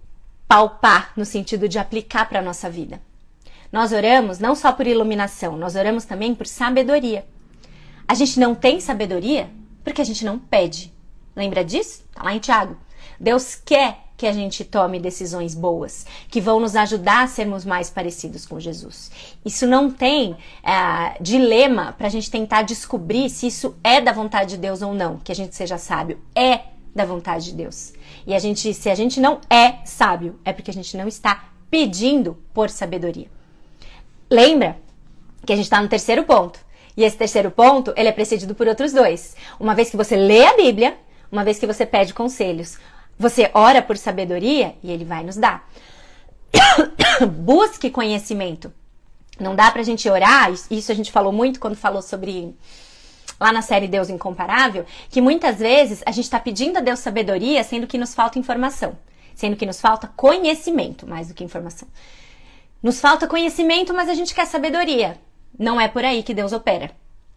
palpar 0.48 1.14
no 1.16 1.24
sentido 1.24 1.70
de 1.70 1.78
aplicar 1.78 2.28
para 2.28 2.40
a 2.40 2.44
nossa 2.44 2.68
vida. 2.68 3.00
Nós 3.76 3.92
oramos 3.92 4.40
não 4.40 4.56
só 4.56 4.72
por 4.72 4.88
iluminação, 4.88 5.58
nós 5.58 5.76
oramos 5.76 6.06
também 6.06 6.34
por 6.34 6.48
sabedoria. 6.48 7.26
A 8.08 8.14
gente 8.14 8.40
não 8.40 8.56
tem 8.56 8.80
sabedoria? 8.80 9.50
Porque 9.84 10.00
a 10.00 10.06
gente 10.06 10.24
não 10.24 10.40
pede. 10.40 10.94
Lembra 11.36 11.62
disso? 11.62 12.06
Tá 12.14 12.24
lá 12.24 12.34
em 12.34 12.40
Tiago. 12.40 12.78
Deus 13.20 13.54
quer 13.54 13.98
que 14.16 14.26
a 14.26 14.32
gente 14.32 14.64
tome 14.64 14.98
decisões 14.98 15.54
boas, 15.54 16.06
que 16.30 16.40
vão 16.40 16.62
nos 16.62 16.74
ajudar 16.74 17.24
a 17.24 17.28
sermos 17.28 17.66
mais 17.66 17.90
parecidos 17.90 18.46
com 18.46 18.62
Jesus. 18.62 19.12
Isso 19.44 19.68
não 19.68 19.92
tem 19.92 20.38
é, 20.64 21.22
dilema 21.22 21.94
para 21.98 22.08
a 22.08 22.10
gente 22.10 22.32
tentar 22.32 22.62
descobrir 22.62 23.30
se 23.30 23.48
isso 23.48 23.76
é 23.84 24.00
da 24.00 24.14
vontade 24.14 24.52
de 24.52 24.58
Deus 24.58 24.82
ou 24.82 24.94
não, 24.94 25.18
que 25.18 25.34
a 25.34 25.36
gente 25.36 25.54
seja 25.54 25.78
sábio. 25.78 26.18
É 26.34 26.62
da 26.96 27.04
vontade 27.04 27.48
de 27.48 27.52
Deus. 27.52 27.92
E 28.26 28.34
a 28.34 28.40
gente, 28.40 28.74
se 28.74 28.90
a 28.90 28.96
gente 28.96 29.20
não 29.20 29.42
é 29.50 29.80
sábio, 29.84 30.40
é 30.46 30.54
porque 30.54 30.72
a 30.72 30.74
gente 30.74 30.96
não 30.96 31.10
está 31.10 31.50
pedindo 31.70 32.38
por 32.54 32.70
sabedoria. 32.70 33.35
Lembra 34.36 34.78
que 35.45 35.54
a 35.54 35.56
gente 35.56 35.63
está 35.63 35.82
no 35.82 35.88
terceiro 35.88 36.26
ponto. 36.26 36.60
E 36.98 37.06
esse 37.06 37.15
terceiro 37.15 37.50
ponto, 37.50 37.93
ele 37.95 38.10
é 38.10 38.12
precedido 38.12 38.54
por 38.54 38.67
outros 38.67 38.91
dois. 38.91 39.34
Uma 39.58 39.74
vez 39.74 39.89
que 39.89 39.95
você 39.95 40.17
lê 40.17 40.45
a 40.45 40.58
Bíblia, 40.58 40.98
uma 41.32 41.45
vez 41.45 41.58
que 41.58 41.65
você 41.65 41.86
pede 41.86 42.13
conselhos, 42.13 42.78
você 43.17 43.50
ora 43.54 43.82
por 43.82 43.95
sabedoria 43.98 44.76
e 44.84 44.91
ele 44.91 45.06
vai 45.06 45.24
nos 45.24 45.38
dar. 45.38 45.69
Busque 47.32 47.89
conhecimento. 47.89 48.74
Não 49.39 49.56
dá 49.56 49.71
pra 49.71 49.84
gente 49.84 50.10
orar, 50.10 50.52
isso 50.52 50.91
a 50.91 50.95
gente 50.95 51.13
falou 51.13 51.32
muito 51.32 51.58
quando 51.58 51.78
falou 51.78 52.02
sobre 52.02 52.54
lá 53.39 53.54
na 53.54 53.62
série 53.62 53.88
Deus 53.88 54.10
Incomparável, 54.10 54.86
que 55.10 55.21
muitas 55.21 55.60
vezes 55.60 56.04
a 56.06 56.12
gente 56.12 56.26
está 56.26 56.41
pedindo 56.41 56.78
a 56.78 56.82
Deus 56.82 57.00
sabedoria, 57.00 57.63
sendo 57.63 57.88
que 57.88 57.98
nos 57.98 58.13
falta 58.13 58.38
informação, 58.38 58.98
sendo 59.34 59.56
que 59.56 59.65
nos 59.65 59.80
falta 59.80 60.12
conhecimento 60.13 61.08
mais 61.08 61.30
do 61.30 61.34
que 61.34 61.43
informação. 61.43 61.88
Nos 62.86 63.02
falta 63.02 63.26
conhecimento, 63.26 63.95
mas 63.95 64.08
a 64.08 64.13
gente 64.13 64.36
quer 64.36 64.45
sabedoria. 64.45 65.19
Não 65.58 65.82
é 65.82 65.88
por 65.88 66.06
aí 66.06 66.21
que 66.21 66.36
Deus 66.36 66.54
opera. 66.54 66.91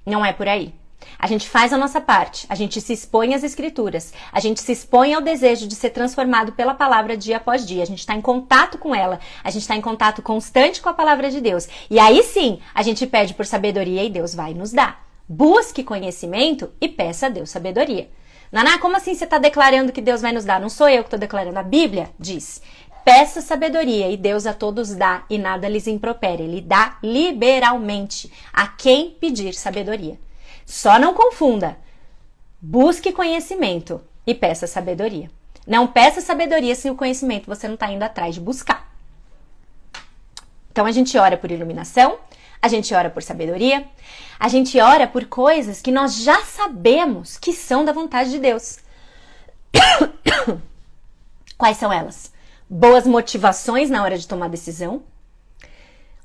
Não 0.05 0.23
é 0.23 0.31
por 0.31 0.47
aí. 0.47 0.75
A 1.19 1.27
gente 1.27 1.49
faz 1.49 1.73
a 1.73 1.79
nossa 1.79 2.03
parte, 2.03 2.45
a 2.51 2.55
gente 2.55 2.83
se 2.83 2.93
expõe 2.93 3.35
às 3.35 3.43
escrituras, 3.43 4.13
a 4.31 4.41
gente 4.41 4.61
se 4.61 4.73
expõe 4.73 5.15
ao 5.15 5.23
desejo 5.23 5.67
de 5.67 5.75
ser 5.75 5.89
transformado 5.89 6.53
pela 6.53 6.75
palavra 6.75 7.17
dia 7.17 7.39
após 7.39 7.67
dia, 7.67 7.83
a 7.83 7.87
gente 7.87 8.01
está 8.01 8.15
em 8.15 8.21
contato 8.21 8.77
com 8.77 8.95
ela, 8.95 9.21
a 9.43 9.51
gente 9.51 9.63
está 9.63 9.75
em 9.75 9.81
contato 9.81 10.21
constante 10.21 10.83
com 10.83 10.91
a 10.91 10.93
palavra 10.93 11.31
de 11.31 11.41
Deus. 11.41 11.67
E 11.89 11.99
aí 11.99 12.23
sim, 12.23 12.61
a 12.75 12.83
gente 12.83 13.07
pede 13.07 13.33
por 13.33 13.47
sabedoria 13.47 14.05
e 14.05 14.11
Deus 14.11 14.35
vai 14.35 14.53
nos 14.53 14.71
dar. 14.71 15.03
Busque 15.27 15.83
conhecimento 15.83 16.71
e 16.79 16.89
peça 16.89 17.25
a 17.25 17.31
Deus 17.31 17.49
sabedoria. 17.49 18.11
Naná, 18.53 18.79
como 18.79 18.97
assim 18.97 19.15
você 19.15 19.25
está 19.25 19.39
declarando 19.39 19.93
que 19.93 20.01
Deus 20.01 20.21
vai 20.21 20.33
nos 20.33 20.45
dar? 20.45 20.61
Não 20.61 20.69
sou 20.69 20.89
eu 20.89 21.03
que 21.03 21.09
estou 21.09 21.19
declarando, 21.19 21.59
a 21.59 21.63
Bíblia 21.63 22.11
diz. 22.19 22.63
Peça 23.09 23.41
sabedoria 23.41 24.11
e 24.11 24.19
Deus 24.19 24.45
a 24.45 24.53
todos 24.53 24.95
dá 24.95 25.25
e 25.31 25.39
nada 25.39 25.67
lhes 25.67 25.87
impropere. 25.87 26.43
Ele 26.43 26.61
dá 26.61 26.99
liberalmente 27.03 28.31
a 28.53 28.69
quem 28.69 29.13
pedir 29.13 29.55
sabedoria. 29.55 30.21
Só 30.67 30.99
não 30.99 31.15
confunda. 31.15 31.79
Busque 32.61 33.11
conhecimento 33.11 33.99
e 34.27 34.35
peça 34.35 34.67
sabedoria. 34.67 35.31
Não 35.67 35.87
peça 35.87 36.21
sabedoria 36.21 36.75
se 36.75 36.91
o 36.91 36.95
conhecimento 36.95 37.47
você 37.47 37.67
não 37.67 37.77
está 37.77 37.91
indo 37.91 38.03
atrás 38.03 38.35
de 38.35 38.43
buscar. 38.43 38.95
Então 40.71 40.85
a 40.85 40.93
gente 40.93 41.17
ora 41.17 41.39
por 41.39 41.51
iluminação, 41.51 42.19
a 42.61 42.69
gente 42.69 42.93
ora 42.93 43.09
por 43.09 43.23
sabedoria, 43.23 43.89
a 44.39 44.49
gente 44.49 44.79
ora 44.79 45.07
por 45.07 45.25
coisas 45.25 45.81
que 45.81 45.91
nós 45.91 46.15
já 46.17 46.45
sabemos 46.45 47.39
que 47.39 47.55
são 47.55 47.87
da 47.87 47.93
vontade 47.93 48.31
de 48.31 48.39
Deus. 48.39 48.81
Quais 51.57 51.79
são 51.79 51.91
elas? 51.91 52.37
Boas 52.71 53.07
motivações 53.07 53.89
na 53.89 54.03
hora 54.03 54.19
de 54.19 54.29
tomar 54.29 54.51
decisão, 54.51 55.03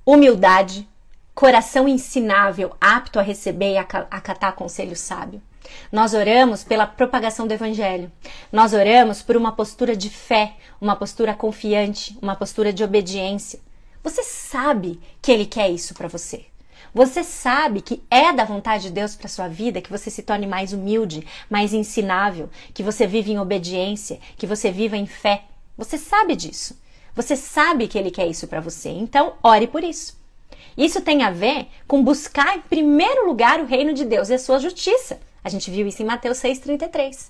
humildade, 0.06 0.86
coração 1.34 1.88
ensinável, 1.88 2.76
apto 2.82 3.18
a 3.18 3.22
receber 3.22 3.76
e 3.76 3.78
acatar 3.78 4.54
conselho 4.54 4.94
sábio. 4.94 5.42
Nós 5.90 6.14
oramos 6.14 6.62
pela 6.62 6.86
propagação 6.86 7.48
do 7.48 7.54
evangelho. 7.54 8.12
Nós 8.52 8.74
oramos 8.74 9.22
por 9.22 9.38
uma 9.38 9.54
postura 9.54 9.96
de 9.96 10.10
fé, 10.10 10.56
uma 10.82 10.98
postura 10.98 11.34
confiante, 11.34 12.18
uma 12.22 12.36
postura 12.36 12.74
de 12.74 12.84
obediência. 12.84 13.62
Você 14.04 14.22
sabe 14.22 15.00
que 15.22 15.32
ele 15.32 15.46
quer 15.46 15.70
isso 15.70 15.94
para 15.94 16.10
você. 16.10 16.46
Você 16.94 17.24
sabe 17.24 17.80
que 17.80 18.04
é 18.12 18.34
da 18.34 18.44
vontade 18.44 18.84
de 18.84 18.90
Deus 18.90 19.16
para 19.16 19.30
sua 19.30 19.48
vida 19.48 19.82
que 19.82 19.90
você 19.90 20.10
se 20.10 20.22
torne 20.22 20.46
mais 20.46 20.74
humilde, 20.74 21.26
mais 21.50 21.74
ensinável, 21.74 22.50
que 22.74 22.84
você 22.84 23.08
viva 23.08 23.32
em 23.32 23.40
obediência, 23.40 24.20
que 24.36 24.46
você 24.46 24.70
viva 24.70 24.98
em 24.98 25.06
fé. 25.06 25.46
Você 25.78 25.98
sabe 25.98 26.36
disso. 26.36 26.78
Você 27.16 27.36
sabe 27.36 27.88
que 27.88 27.98
ele 27.98 28.12
quer 28.12 28.28
isso 28.28 28.48
para 28.48 28.62
você. 28.62 28.90
Então, 28.90 29.34
ore 29.44 29.68
por 29.68 29.84
isso. 29.84 30.18
Isso 30.78 31.02
tem 31.02 31.24
a 31.24 31.30
ver 31.30 31.68
com 31.88 32.04
buscar 32.04 32.58
em 32.58 32.62
primeiro 32.62 33.28
lugar 33.28 33.60
o 33.60 33.66
reino 33.66 33.94
de 33.94 34.06
Deus 34.06 34.30
e 34.30 34.34
a 34.34 34.40
sua 34.40 34.60
justiça. 34.60 35.20
A 35.44 35.50
gente 35.50 35.70
viu 35.70 35.86
isso 35.86 36.02
em 36.02 36.06
Mateus 36.06 36.40
6,33. 36.40 37.30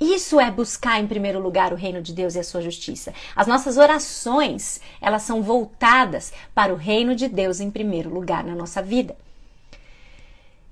Isso 0.00 0.40
é 0.40 0.50
buscar 0.50 1.00
em 1.00 1.06
primeiro 1.06 1.38
lugar 1.38 1.72
o 1.72 1.76
reino 1.76 2.02
de 2.02 2.12
Deus 2.12 2.34
e 2.34 2.40
a 2.40 2.44
sua 2.44 2.60
justiça. 2.60 3.14
As 3.36 3.46
nossas 3.46 3.76
orações, 3.76 4.80
elas 5.00 5.22
são 5.22 5.42
voltadas 5.42 6.32
para 6.52 6.72
o 6.72 6.76
reino 6.76 7.14
de 7.14 7.28
Deus 7.28 7.60
em 7.60 7.70
primeiro 7.70 8.12
lugar 8.12 8.42
na 8.42 8.54
nossa 8.54 8.82
vida. 8.82 9.16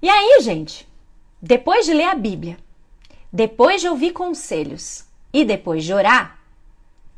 E 0.03 0.09
aí, 0.09 0.41
gente, 0.43 0.89
depois 1.41 1.87
de 1.87 1.93
ler 1.93 2.09
a 2.09 2.15
Bíblia, 2.15 2.57
depois 3.33 3.81
de 3.81 3.89
ouvir 3.89 4.13
conselhos 4.13 5.05
e 5.33 5.45
depois 5.45 5.85
de 5.85 5.95
orar, 5.95 6.40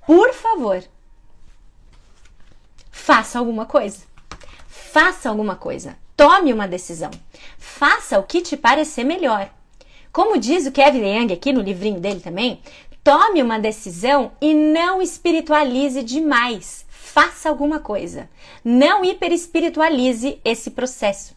por 0.06 0.32
favor, 0.34 0.82
faça 2.90 3.38
alguma 3.38 3.66
coisa. 3.66 4.04
Faça 4.66 5.28
alguma 5.28 5.56
coisa. 5.56 5.96
Tome 6.16 6.52
uma 6.52 6.68
decisão. 6.68 7.10
Faça 7.58 8.18
o 8.18 8.22
que 8.22 8.42
te 8.42 8.56
parecer 8.56 9.04
melhor. 9.04 9.50
Como 10.12 10.38
diz 10.38 10.66
o 10.66 10.72
Kevin 10.72 11.06
Young 11.06 11.32
aqui 11.32 11.52
no 11.52 11.62
livrinho 11.62 11.98
dele 11.98 12.20
também, 12.20 12.60
tome 13.02 13.42
uma 13.42 13.58
decisão 13.58 14.32
e 14.40 14.52
não 14.52 15.00
espiritualize 15.00 16.02
demais. 16.02 16.84
Faça 16.90 17.48
alguma 17.48 17.78
coisa. 17.78 18.28
Não 18.62 19.04
hiperespiritualize 19.04 20.38
esse 20.44 20.70
processo. 20.70 21.34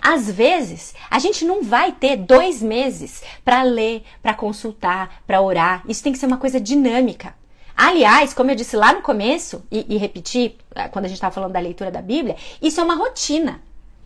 Às 0.00 0.30
vezes, 0.30 0.94
a 1.10 1.18
gente 1.18 1.44
não 1.44 1.62
vai 1.62 1.92
ter 1.92 2.16
dois 2.16 2.62
meses 2.62 3.22
para 3.44 3.62
ler, 3.62 4.02
para 4.22 4.34
consultar, 4.34 5.22
para 5.26 5.40
orar. 5.40 5.82
Isso 5.88 6.02
tem 6.02 6.12
que 6.12 6.18
ser 6.18 6.26
uma 6.26 6.38
coisa 6.38 6.60
dinâmica. 6.60 7.34
Aliás, 7.76 8.34
como 8.34 8.50
eu 8.50 8.54
disse 8.54 8.76
lá 8.76 8.92
no 8.92 9.02
começo, 9.02 9.64
e, 9.70 9.86
e 9.88 9.96
repeti 9.96 10.56
eh, 10.74 10.88
quando 10.88 11.06
a 11.06 11.08
gente 11.08 11.16
estava 11.16 11.34
falando 11.34 11.52
da 11.52 11.60
leitura 11.60 11.90
da 11.90 12.02
Bíblia, 12.02 12.36
isso 12.60 12.80
é 12.80 12.84
uma 12.84 12.94
rotina. 12.94 13.60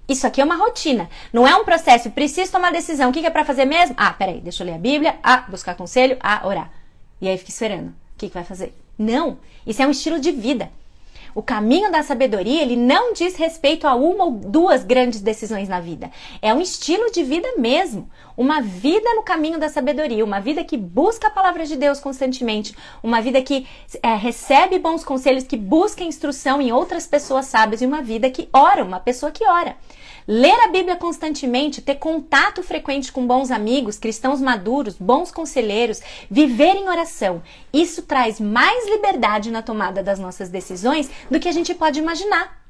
Isso 0.09 0.27
aqui 0.27 0.41
é 0.41 0.45
uma 0.45 0.57
rotina. 0.57 1.09
Não 1.33 1.47
é 1.47 1.55
um 1.57 1.65
processo. 1.65 2.11
Preciso 2.11 2.53
tomar 2.53 2.73
decisão. 2.73 3.11
O 3.11 3.13
que, 3.13 3.21
que 3.21 3.27
é 3.27 3.31
para 3.31 3.45
fazer 3.45 3.65
mesmo? 3.65 3.95
Ah, 3.99 4.13
peraí, 4.13 4.41
deixa 4.41 4.63
eu 4.63 4.67
ler 4.67 4.75
a 4.75 4.79
Bíblia. 4.79 5.17
Ah, 5.23 5.45
buscar 5.49 5.75
conselho. 5.75 6.17
Ah, 6.21 6.43
orar. 6.45 6.71
E 7.21 7.29
aí 7.29 7.37
fica 7.37 7.51
esperando. 7.51 7.89
O 7.89 7.95
que, 8.17 8.29
que 8.29 8.35
vai 8.35 8.45
fazer? 8.45 8.73
Não. 8.97 9.39
Isso 9.67 9.83
é 9.83 9.87
um 9.87 9.91
estilo 9.91 10.21
de 10.21 10.31
vida. 10.31 10.71
O 11.37 11.43
caminho 11.43 11.93
da 11.93 12.03
sabedoria, 12.03 12.63
ele 12.63 12.77
não 12.77 13.13
diz 13.13 13.37
respeito 13.37 13.87
a 13.87 13.95
uma 13.95 14.25
ou 14.25 14.31
duas 14.31 14.83
grandes 14.83 15.21
decisões 15.21 15.69
na 15.69 15.79
vida. 15.79 16.11
É 16.41 16.55
um 16.55 16.63
estilo 16.63 17.11
de 17.13 17.23
vida 17.23 17.47
mesmo. 17.59 18.09
Uma 18.35 18.63
vida 18.63 19.15
no 19.15 19.23
caminho 19.23 19.59
da 19.59 19.69
sabedoria, 19.69 20.25
uma 20.25 20.41
vida 20.41 20.65
que 20.65 20.79
busca 20.79 21.29
a 21.29 21.31
palavra 21.31 21.67
de 21.67 21.77
Deus 21.77 22.01
constantemente, 22.01 22.75
uma 23.03 23.21
vida 23.21 23.43
que 23.43 23.67
é, 24.03 24.15
recebe 24.15 24.79
bons 24.79 25.05
conselhos, 25.05 25.45
que 25.45 25.59
busca 25.59 26.03
instrução 26.03 26.59
em 26.59 26.73
outras 26.73 27.07
pessoas 27.07 27.45
sábias 27.45 27.83
e 27.83 27.87
uma 27.87 28.01
vida 28.01 28.31
que 28.31 28.49
ora, 28.51 28.83
uma 28.83 28.99
pessoa 28.99 29.31
que 29.31 29.47
ora. 29.47 29.77
Ler 30.29 30.59
a 30.65 30.69
Bíblia 30.69 30.97
constantemente, 30.97 31.81
ter 31.81 31.97
contato 31.97 32.61
frequente 32.61 33.13
com 33.13 33.25
bons 33.25 33.53
amigos, 33.53 33.97
cristãos 33.97 34.41
maduros, 34.41 34.97
bons 34.99 35.31
conselheiros, 35.31 36.03
viver 36.29 36.75
em 36.75 36.89
oração. 36.89 37.43
Isso 37.73 38.03
traz 38.03 38.41
mais 38.41 38.89
liberdade 38.91 39.53
na 39.53 39.63
tomada 39.63 40.03
das 40.03 40.19
nossas 40.19 40.49
decisões 40.49 41.09
do 41.31 41.39
que 41.39 41.49
a 41.49 41.53
gente 41.53 41.73
pode 41.75 42.01
imaginar. 42.01 42.61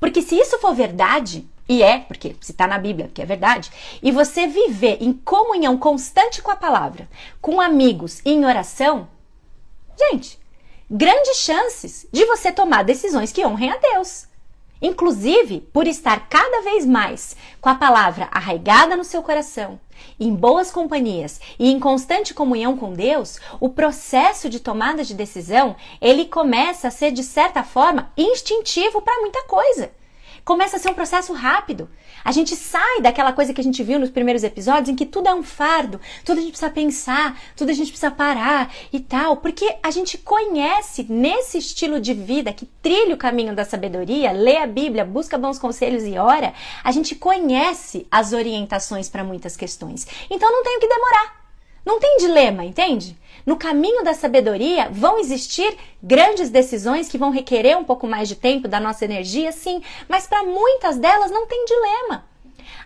Porque 0.00 0.20
se 0.20 0.34
isso 0.34 0.58
for 0.58 0.74
verdade, 0.74 1.48
e 1.68 1.84
é, 1.84 2.00
porque 2.00 2.34
se 2.40 2.50
está 2.50 2.66
na 2.66 2.78
Bíblia, 2.78 3.10
que 3.14 3.22
é 3.22 3.24
verdade, 3.24 3.70
e 4.02 4.10
você 4.10 4.48
viver 4.48 4.98
em 5.00 5.12
comunhão 5.12 5.78
constante 5.78 6.42
com 6.42 6.50
a 6.50 6.56
palavra, 6.56 7.08
com 7.40 7.60
amigos 7.60 8.20
e 8.24 8.30
em 8.30 8.44
oração, 8.44 9.08
gente, 9.96 10.36
grandes 10.90 11.36
chances 11.38 12.08
de 12.12 12.24
você 12.24 12.50
tomar 12.50 12.82
decisões 12.82 13.30
que 13.30 13.46
honrem 13.46 13.70
a 13.70 13.76
Deus. 13.76 14.25
Inclusive, 14.80 15.60
por 15.72 15.86
estar 15.86 16.28
cada 16.28 16.60
vez 16.62 16.84
mais 16.84 17.34
com 17.60 17.68
a 17.68 17.74
palavra 17.74 18.28
arraigada 18.30 18.94
no 18.94 19.04
seu 19.04 19.22
coração, 19.22 19.80
em 20.20 20.34
boas 20.34 20.70
companhias 20.70 21.40
e 21.58 21.70
em 21.70 21.80
constante 21.80 22.34
comunhão 22.34 22.76
com 22.76 22.92
Deus, 22.92 23.40
o 23.58 23.70
processo 23.70 24.50
de 24.50 24.60
tomada 24.60 25.02
de 25.02 25.14
decisão, 25.14 25.76
ele 26.00 26.26
começa 26.26 26.88
a 26.88 26.90
ser 26.90 27.10
de 27.10 27.22
certa 27.22 27.62
forma 27.62 28.12
instintivo 28.16 29.00
para 29.00 29.20
muita 29.20 29.42
coisa. 29.44 29.90
começa 30.44 30.76
a 30.76 30.78
ser 30.78 30.90
um 30.90 30.94
processo 30.94 31.32
rápido. 31.32 31.90
A 32.26 32.32
gente 32.32 32.56
sai 32.56 33.00
daquela 33.02 33.32
coisa 33.32 33.54
que 33.54 33.60
a 33.60 33.64
gente 33.64 33.84
viu 33.84 34.00
nos 34.00 34.10
primeiros 34.10 34.42
episódios, 34.42 34.88
em 34.88 34.96
que 34.96 35.06
tudo 35.06 35.28
é 35.28 35.34
um 35.34 35.44
fardo, 35.44 36.00
tudo 36.24 36.38
a 36.38 36.40
gente 36.40 36.50
precisa 36.50 36.72
pensar, 36.72 37.40
tudo 37.54 37.70
a 37.70 37.72
gente 37.72 37.86
precisa 37.86 38.10
parar 38.10 38.74
e 38.92 38.98
tal, 38.98 39.36
porque 39.36 39.76
a 39.80 39.92
gente 39.92 40.18
conhece 40.18 41.06
nesse 41.08 41.58
estilo 41.58 42.00
de 42.00 42.12
vida 42.14 42.52
que 42.52 42.66
trilha 42.82 43.14
o 43.14 43.16
caminho 43.16 43.54
da 43.54 43.64
sabedoria, 43.64 44.32
lê 44.32 44.56
a 44.56 44.66
Bíblia, 44.66 45.04
busca 45.04 45.38
bons 45.38 45.56
conselhos 45.56 46.02
e 46.02 46.18
ora, 46.18 46.52
a 46.82 46.90
gente 46.90 47.14
conhece 47.14 48.08
as 48.10 48.32
orientações 48.32 49.08
para 49.08 49.22
muitas 49.22 49.56
questões. 49.56 50.04
Então 50.28 50.50
não 50.50 50.64
tem 50.64 50.78
o 50.78 50.80
que 50.80 50.88
demorar. 50.88 51.45
Não 51.86 52.00
tem 52.00 52.16
dilema, 52.16 52.64
entende? 52.64 53.16
No 53.46 53.56
caminho 53.56 54.02
da 54.02 54.12
sabedoria 54.12 54.88
vão 54.90 55.20
existir 55.20 55.78
grandes 56.02 56.50
decisões 56.50 57.08
que 57.08 57.16
vão 57.16 57.30
requerer 57.30 57.78
um 57.78 57.84
pouco 57.84 58.08
mais 58.08 58.28
de 58.28 58.34
tempo 58.34 58.66
da 58.66 58.80
nossa 58.80 59.04
energia, 59.04 59.52
sim, 59.52 59.80
mas 60.08 60.26
para 60.26 60.42
muitas 60.42 60.98
delas 60.98 61.30
não 61.30 61.46
tem 61.46 61.64
dilema. 61.64 62.24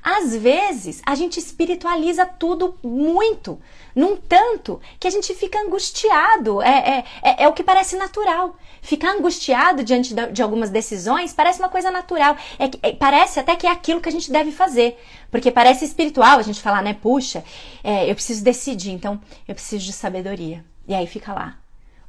Às 0.02 0.36
vezes 0.36 1.00
a 1.06 1.14
gente 1.14 1.38
espiritualiza 1.38 2.26
tudo 2.26 2.74
muito, 2.82 3.58
num 3.94 4.16
tanto 4.16 4.80
que 4.98 5.06
a 5.06 5.10
gente 5.10 5.34
fica 5.34 5.58
angustiado. 5.60 6.62
É, 6.62 6.68
é, 6.68 7.04
é, 7.22 7.44
é 7.44 7.48
o 7.48 7.52
que 7.52 7.62
parece 7.62 7.96
natural. 7.96 8.56
Ficar 8.82 9.12
angustiado 9.12 9.84
diante 9.84 10.14
de 10.14 10.42
algumas 10.42 10.70
decisões 10.70 11.32
parece 11.32 11.58
uma 11.58 11.68
coisa 11.68 11.90
natural. 11.90 12.36
É, 12.58 12.88
é, 12.88 12.92
parece 12.92 13.38
até 13.40 13.56
que 13.56 13.66
é 13.66 13.70
aquilo 13.70 14.00
que 14.00 14.08
a 14.08 14.12
gente 14.12 14.30
deve 14.30 14.52
fazer. 14.52 14.98
Porque 15.30 15.50
parece 15.50 15.84
espiritual 15.84 16.38
a 16.38 16.42
gente 16.42 16.60
falar, 16.60 16.82
né? 16.82 16.94
Puxa, 16.94 17.44
é, 17.84 18.10
eu 18.10 18.14
preciso 18.14 18.42
decidir, 18.42 18.90
então 18.90 19.20
eu 19.46 19.54
preciso 19.54 19.84
de 19.84 19.92
sabedoria. 19.92 20.64
E 20.88 20.94
aí 20.94 21.06
fica 21.06 21.32
lá. 21.32 21.58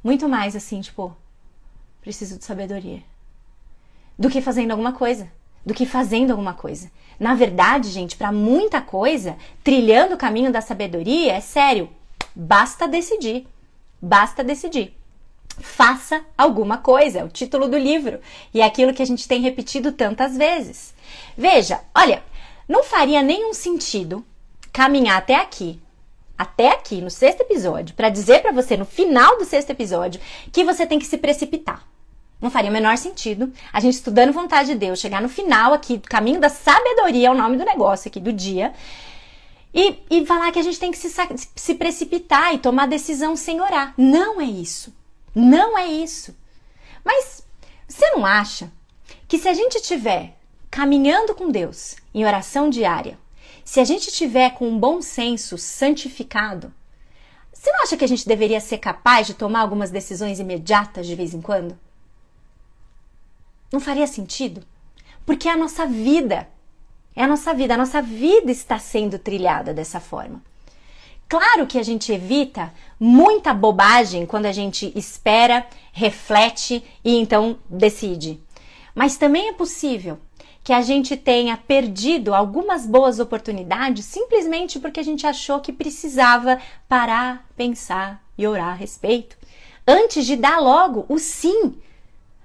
Muito 0.02 0.28
mais 0.28 0.56
assim, 0.56 0.80
tipo, 0.80 1.16
preciso 2.00 2.38
de 2.38 2.44
sabedoria. 2.44 3.02
Do 4.18 4.28
que 4.28 4.40
fazendo 4.40 4.72
alguma 4.72 4.92
coisa. 4.92 5.30
Do 5.64 5.72
que 5.72 5.86
fazendo 5.86 6.32
alguma 6.32 6.54
coisa. 6.54 6.90
Na 7.18 7.34
verdade, 7.34 7.88
gente, 7.90 8.16
para 8.16 8.32
muita 8.32 8.80
coisa, 8.80 9.36
trilhando 9.62 10.14
o 10.14 10.18
caminho 10.18 10.52
da 10.52 10.60
sabedoria, 10.60 11.32
é 11.32 11.40
sério, 11.40 11.88
basta 12.34 12.88
decidir. 12.88 13.46
Basta 14.00 14.42
decidir 14.42 14.94
faça 15.60 16.24
alguma 16.36 16.78
coisa, 16.78 17.20
é 17.20 17.24
o 17.24 17.28
título 17.28 17.68
do 17.68 17.76
livro 17.76 18.20
e 18.54 18.60
é 18.60 18.64
aquilo 18.64 18.94
que 18.94 19.02
a 19.02 19.06
gente 19.06 19.28
tem 19.28 19.40
repetido 19.40 19.92
tantas 19.92 20.36
vezes. 20.36 20.94
Veja, 21.36 21.80
olha, 21.94 22.22
não 22.68 22.82
faria 22.82 23.22
nenhum 23.22 23.52
sentido 23.52 24.24
caminhar 24.72 25.18
até 25.18 25.36
aqui, 25.36 25.80
até 26.36 26.70
aqui 26.70 27.00
no 27.00 27.10
sexto 27.10 27.42
episódio, 27.42 27.94
para 27.94 28.08
dizer 28.08 28.40
para 28.40 28.52
você 28.52 28.76
no 28.76 28.84
final 28.84 29.38
do 29.38 29.44
sexto 29.44 29.70
episódio 29.70 30.20
que 30.50 30.64
você 30.64 30.86
tem 30.86 30.98
que 30.98 31.06
se 31.06 31.18
precipitar. 31.18 31.86
Não 32.42 32.50
faria 32.50 32.70
o 32.70 32.72
menor 32.72 32.98
sentido 32.98 33.52
a 33.72 33.78
gente 33.78 33.94
estudando 33.94 34.32
vontade 34.32 34.72
de 34.72 34.74
Deus, 34.74 34.98
chegar 34.98 35.22
no 35.22 35.28
final 35.28 35.72
aqui, 35.72 36.00
caminho 36.00 36.40
da 36.40 36.48
sabedoria, 36.48 37.28
é 37.28 37.30
o 37.30 37.36
nome 37.36 37.56
do 37.56 37.64
negócio 37.64 38.08
aqui 38.08 38.18
do 38.18 38.32
dia, 38.32 38.74
e, 39.72 40.00
e 40.10 40.26
falar 40.26 40.50
que 40.50 40.58
a 40.58 40.62
gente 40.62 40.78
tem 40.78 40.90
que 40.90 40.98
se, 40.98 41.08
se 41.54 41.74
precipitar 41.76 42.52
e 42.52 42.58
tomar 42.58 42.86
decisão 42.86 43.36
sem 43.36 43.60
orar. 43.60 43.94
Não 43.96 44.40
é 44.40 44.44
isso. 44.44 44.92
Não 45.32 45.78
é 45.78 45.86
isso. 45.86 46.36
Mas 47.04 47.46
você 47.86 48.10
não 48.10 48.26
acha 48.26 48.72
que 49.28 49.38
se 49.38 49.48
a 49.48 49.54
gente 49.54 49.76
estiver 49.76 50.36
caminhando 50.68 51.34
com 51.34 51.48
Deus 51.48 51.94
em 52.12 52.24
oração 52.24 52.68
diária, 52.68 53.16
se 53.64 53.78
a 53.78 53.84
gente 53.84 54.08
estiver 54.08 54.50
com 54.50 54.68
um 54.68 54.78
bom 54.78 55.00
senso 55.00 55.56
santificado, 55.56 56.74
você 57.52 57.70
não 57.70 57.84
acha 57.84 57.96
que 57.96 58.04
a 58.04 58.08
gente 58.08 58.26
deveria 58.26 58.60
ser 58.60 58.78
capaz 58.78 59.28
de 59.28 59.34
tomar 59.34 59.60
algumas 59.60 59.90
decisões 59.90 60.40
imediatas 60.40 61.06
de 61.06 61.14
vez 61.14 61.32
em 61.32 61.40
quando? 61.40 61.78
Não 63.72 63.80
faria 63.80 64.06
sentido? 64.06 64.62
Porque 65.24 65.48
é 65.48 65.52
a 65.52 65.56
nossa 65.56 65.86
vida. 65.86 66.46
É 67.16 67.24
a 67.24 67.26
nossa 67.26 67.54
vida. 67.54 67.74
A 67.74 67.78
nossa 67.78 68.02
vida 68.02 68.50
está 68.50 68.78
sendo 68.78 69.18
trilhada 69.18 69.72
dessa 69.72 69.98
forma. 69.98 70.42
Claro 71.28 71.66
que 71.66 71.78
a 71.78 71.82
gente 71.82 72.12
evita 72.12 72.74
muita 73.00 73.54
bobagem 73.54 74.26
quando 74.26 74.44
a 74.44 74.52
gente 74.52 74.92
espera, 74.94 75.66
reflete 75.90 76.84
e 77.02 77.16
então 77.16 77.56
decide. 77.70 78.38
Mas 78.94 79.16
também 79.16 79.48
é 79.48 79.52
possível 79.54 80.18
que 80.62 80.74
a 80.74 80.82
gente 80.82 81.16
tenha 81.16 81.56
perdido 81.56 82.34
algumas 82.34 82.86
boas 82.86 83.18
oportunidades 83.18 84.04
simplesmente 84.04 84.78
porque 84.78 85.00
a 85.00 85.02
gente 85.02 85.26
achou 85.26 85.60
que 85.60 85.72
precisava 85.72 86.58
parar, 86.86 87.48
pensar 87.56 88.22
e 88.36 88.46
orar 88.46 88.68
a 88.68 88.74
respeito, 88.74 89.36
antes 89.86 90.26
de 90.26 90.36
dar 90.36 90.60
logo 90.60 91.06
o 91.08 91.18
sim, 91.18 91.74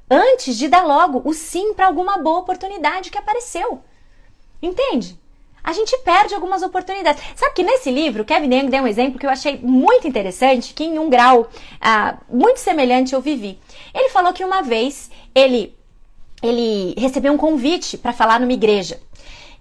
antes 0.10 0.58
de 0.58 0.68
dar 0.68 0.86
logo 0.86 1.22
o 1.26 1.34
sim 1.34 1.74
para 1.74 1.88
alguma 1.88 2.18
boa 2.18 2.40
oportunidade 2.40 3.10
que 3.12 3.18
apareceu. 3.18 3.82
Entende? 4.62 5.20
a 5.68 5.74
gente 5.74 5.98
perde 5.98 6.34
algumas 6.34 6.64
oportunidades. 6.64 7.22
Sabe 7.36 7.54
que 7.54 7.62
nesse 7.62 7.92
livro, 7.92 8.24
Kevin 8.24 8.56
Young 8.56 8.70
deu 8.70 8.84
um 8.84 8.88
exemplo 8.88 9.20
que 9.20 9.26
eu 9.26 9.30
achei 9.30 9.60
muito 9.62 10.08
interessante, 10.08 10.74
que 10.74 10.86
em 10.86 10.98
um 10.98 11.10
grau 11.10 11.50
ah, 11.82 12.16
muito 12.30 12.58
semelhante 12.62 13.14
eu 13.14 13.20
vivi. 13.20 13.60
Ele 13.94 14.08
falou 14.08 14.32
que 14.32 14.46
uma 14.46 14.62
vez 14.62 15.12
ele, 15.36 15.76
ele 16.42 16.96
recebeu 16.98 17.34
um 17.34 17.38
convite 17.38 17.98
para 17.98 18.14
falar 18.14 18.40
numa 18.40 18.54
igreja. 18.54 18.98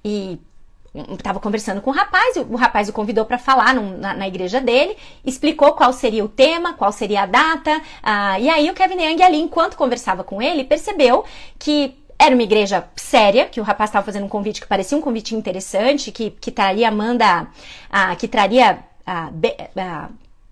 E 0.04 0.38
estava 1.12 1.40
conversando 1.40 1.80
com 1.80 1.90
o 1.90 1.92
rapaz, 1.92 2.36
o 2.36 2.56
rapaz 2.56 2.88
o 2.88 2.92
convidou 2.92 3.24
para 3.24 3.38
falar 3.38 3.74
num, 3.74 3.98
na, 3.98 4.14
na, 4.14 4.28
igreja 4.28 4.60
dele, 4.60 4.96
explicou 5.24 5.72
qual 5.72 5.92
seria 5.92 6.24
o 6.24 6.28
tema, 6.28 6.74
qual 6.74 6.92
seria 6.92 7.22
a 7.22 7.26
data, 7.26 7.76
uh, 7.76 8.40
e 8.40 8.48
aí 8.48 8.70
o 8.70 8.74
Kevin 8.74 9.02
Young 9.02 9.22
ali, 9.22 9.38
enquanto 9.38 9.76
conversava 9.76 10.24
com 10.24 10.40
ele, 10.40 10.64
percebeu 10.64 11.24
que 11.58 11.96
era 12.18 12.34
uma 12.34 12.42
igreja 12.42 12.88
séria, 12.96 13.46
que 13.46 13.60
o 13.60 13.62
rapaz 13.62 13.90
estava 13.90 14.04
fazendo 14.04 14.24
um 14.24 14.28
convite 14.28 14.60
que 14.60 14.66
parecia 14.66 14.96
um 14.96 15.02
convite 15.02 15.34
interessante, 15.34 16.10
que, 16.10 16.30
que 16.30 16.50
traria 16.50 16.88
Amanda, 16.88 17.46
ah, 17.90 18.16
que 18.16 18.26
traria 18.26 18.78
ah, 19.06 19.28
be, 19.30 19.54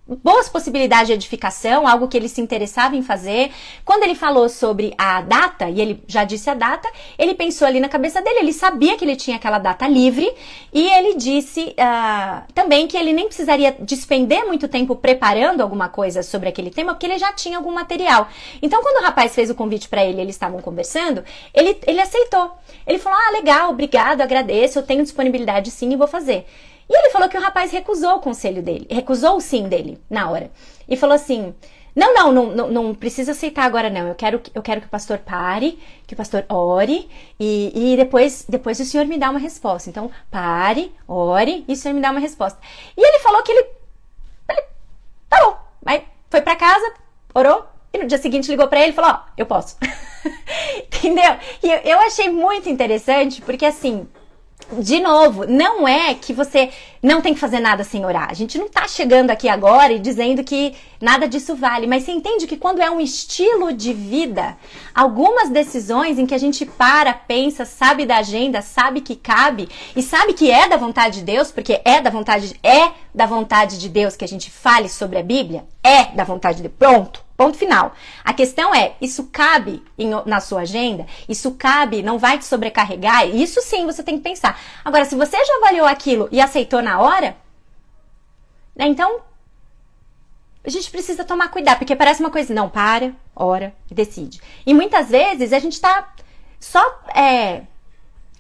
boas 0.07 0.51
possibilidades 0.51 1.07
de 1.07 1.15
edificação, 1.15 1.87
algo 1.89 2.09
que 2.09 2.17
ele 2.17 2.29
se 2.29 2.41
interessava 2.41 2.95
em 2.95 3.03
fazer. 3.03 3.51
Quando 3.85 4.03
ele 4.03 4.15
falou 4.15 4.49
sobre 4.49 4.95
a 4.99 5.23
data, 5.23 5.69
e 5.71 5.81
ele 5.81 6.03
já 6.07 6.25
disse 6.25 6.51
a 6.51 6.55
data, 6.55 6.89
ele 7.19 7.35
pensou 7.35 7.67
ali 7.67 7.81
na 7.81 7.89
cabeça 7.89 8.21
dele, 8.21 8.41
ele 8.41 8.53
sabia 8.53 8.99
que 8.99 9.05
ele 9.05 9.17
tinha 9.17 9.37
aquela 9.37 9.59
data 9.59 9.89
livre, 9.89 10.31
e 10.73 10.89
ele 10.89 11.15
disse 11.15 11.75
uh, 11.79 12.53
também 12.53 12.87
que 12.87 12.97
ele 12.97 13.13
nem 13.15 13.27
precisaria 13.27 13.75
despender 13.81 14.45
muito 14.45 14.69
tempo 14.69 14.95
preparando 14.95 15.63
alguma 15.63 15.89
coisa 15.89 16.23
sobre 16.23 16.51
aquele 16.51 16.71
tema, 16.71 16.93
porque 16.93 17.07
ele 17.07 17.19
já 17.19 17.33
tinha 17.33 17.57
algum 17.57 17.73
material. 17.73 18.29
Então, 18.61 18.83
quando 18.83 19.03
o 19.03 19.05
rapaz 19.05 19.35
fez 19.35 19.49
o 19.49 19.55
convite 19.55 19.89
para 19.89 20.05
ele, 20.05 20.21
eles 20.21 20.35
estavam 20.35 20.61
conversando, 20.61 21.25
ele, 21.55 21.79
ele 21.87 22.01
aceitou. 22.01 22.53
Ele 22.87 22.99
falou: 22.99 23.19
Ah, 23.19 23.31
legal, 23.31 23.71
obrigado, 23.71 24.21
agradeço, 24.21 24.79
eu 24.79 24.83
tenho 24.83 25.03
disponibilidade 25.03 25.71
sim 25.71 25.93
e 25.93 25.97
vou 25.97 26.07
fazer. 26.07 26.47
E 26.89 26.97
ele 26.97 27.11
falou 27.11 27.29
que 27.29 27.37
o 27.37 27.41
rapaz 27.41 27.71
recusou 27.71 28.17
o 28.17 28.21
conselho 28.21 28.63
dele, 28.63 28.87
recusou 28.91 29.37
o 29.37 29.41
sim 29.41 29.69
dele 29.69 30.01
na 30.09 30.31
hora. 30.31 30.51
E 30.89 30.97
falou 30.97 31.15
assim: 31.15 31.55
não, 31.95 32.13
não, 32.13 32.33
não, 32.33 32.71
não, 32.71 32.95
precisa 32.95 33.33
aceitar 33.33 33.65
agora, 33.65 33.89
não. 33.89 34.09
Eu 34.09 34.15
quero, 34.15 34.43
eu 34.53 34.63
quero 34.63 34.81
que 34.81 34.87
o 34.89 34.91
pastor 34.91 35.19
pare, 35.19 35.79
que 36.07 36.15
o 36.15 36.17
pastor 36.17 36.45
ore 36.49 37.09
e, 37.39 37.93
e 37.93 37.97
depois, 37.97 38.45
depois 38.49 38.81
o 38.81 38.85
senhor 38.85 39.07
me 39.07 39.17
dá 39.17 39.31
uma 39.31 39.39
resposta. 39.39 39.89
Então, 39.89 40.11
pare, 40.31 40.93
ore 41.07 41.65
e 41.69 41.73
o 41.73 41.77
senhor 41.77 41.95
me 41.95 42.01
dá 42.01 42.11
uma 42.11 42.21
resposta. 42.21 42.59
E 42.97 43.01
ele 43.01 43.21
falou 43.21 43.43
que 43.43 43.53
ele. 43.53 43.67
ele 44.51 44.63
tá 45.29 45.45
bom. 45.45 45.57
Aí 45.87 46.05
foi 46.29 46.43
para 46.43 46.57
casa, 46.57 46.95
orou 47.33 47.65
e 47.93 47.99
no 47.99 48.09
dia 48.09 48.19
seguinte 48.19 48.51
ligou 48.51 48.67
para 48.67 48.81
ele 48.81 48.91
e 48.91 48.95
falou: 48.95 49.13
Ó, 49.13 49.15
oh, 49.15 49.31
eu 49.37 49.47
posso. 49.47 49.77
Entendeu? 50.77 51.37
E 51.63 51.89
eu 51.89 52.01
achei 52.01 52.29
muito 52.29 52.69
interessante 52.69 53.41
porque 53.41 53.65
assim 53.65 54.09
de 54.73 54.99
novo, 54.99 55.47
não 55.47 55.87
é 55.87 56.15
que 56.15 56.33
você 56.33 56.71
não 57.03 57.21
tem 57.21 57.35
que 57.35 57.41
fazer 57.41 57.61
nada 57.61 57.85
sem 57.85 58.05
orar. 58.05 58.31
A 58.31 58.35
gente 58.35 58.57
não 58.59 58.69
tá 58.69 58.89
chegando 58.89 59.31
aqui 59.31 59.49
agora 59.49 59.93
e 59.93 59.99
dizendo 59.99 60.43
que 60.43 60.75
nada 61.01 61.29
disso 61.29 61.55
vale, 61.55 61.87
mas 61.87 62.03
você 62.03 62.13
entende 62.13 62.47
que 62.47 62.57
quando 62.57 62.81
é 62.81 62.91
um 62.91 63.01
estilo 63.01 63.73
de 63.73 63.93
vida, 63.93 64.57
algumas 64.95 65.51
decisões 65.51 66.19
em 66.19 66.25
que 66.25 66.35
a 66.35 66.39
gente 66.39 66.65
para, 66.65 67.13
pensa, 67.13 67.65
sabe 67.65 68.07
da 68.07 68.19
agenda, 68.19 68.63
sabe 68.63 69.01
que 69.03 69.15
cabe 69.15 69.69
e 69.95 70.03
sabe 70.03 70.33
que 70.33 70.51
é 70.51 70.67
da 70.67 70.77
vontade 70.77 71.19
de 71.19 71.25
Deus, 71.25 71.53
porque 71.53 71.81
é 71.85 72.01
da 72.01 72.11
vontade 72.11 72.59
é 72.63 72.91
da 73.15 73.27
vontade 73.27 73.79
de 73.79 73.89
Deus 73.89 74.17
que 74.17 74.25
a 74.25 74.29
gente 74.29 74.51
fale 74.51 74.89
sobre 74.89 75.19
a 75.19 75.23
Bíblia, 75.23 75.67
é 75.83 76.05
da 76.15 76.25
vontade 76.25 76.63
de 76.63 76.69
pronto. 76.69 77.24
Ponto 77.37 77.59
final. 77.59 77.95
A 78.23 78.33
questão 78.33 78.73
é, 78.75 78.95
isso 79.01 79.29
cabe 79.33 79.83
em, 79.99 80.11
na 80.25 80.41
sua 80.41 80.61
agenda? 80.61 81.05
Isso 81.29 81.53
cabe, 81.53 82.03
não 82.03 82.19
vai 82.19 82.39
te 82.39 82.45
sobrecarregar? 82.45 83.27
Isso 83.29 83.61
sim 83.61 83.85
você 83.87 84.03
tem 84.03 84.17
que 84.17 84.23
pensar. 84.23 84.59
Agora, 84.85 85.05
se 85.05 85.17
você 85.17 85.37
já 85.45 85.57
avaliou 85.57 85.87
aquilo 85.87 86.29
e 86.31 86.41
aceitou 86.41 86.81
na 86.81 87.01
hora, 87.01 87.37
né, 88.77 88.87
então 88.87 89.21
a 90.65 90.71
gente 90.71 90.91
precisa 90.91 91.25
tomar 91.25 91.49
cuidado, 91.49 91.79
porque 91.79 91.97
parece 91.97 92.21
uma 92.21 92.31
coisa, 92.31 92.55
não, 92.55 92.71
para, 92.71 93.13
ora 93.35 93.75
e 93.91 93.95
decide. 93.95 94.41
E 94.65 94.73
muitas 94.73 95.09
vezes 95.11 95.53
a 95.53 95.59
gente 95.59 95.75
está 95.75 96.15
só 96.61 96.83
é, 97.15 97.63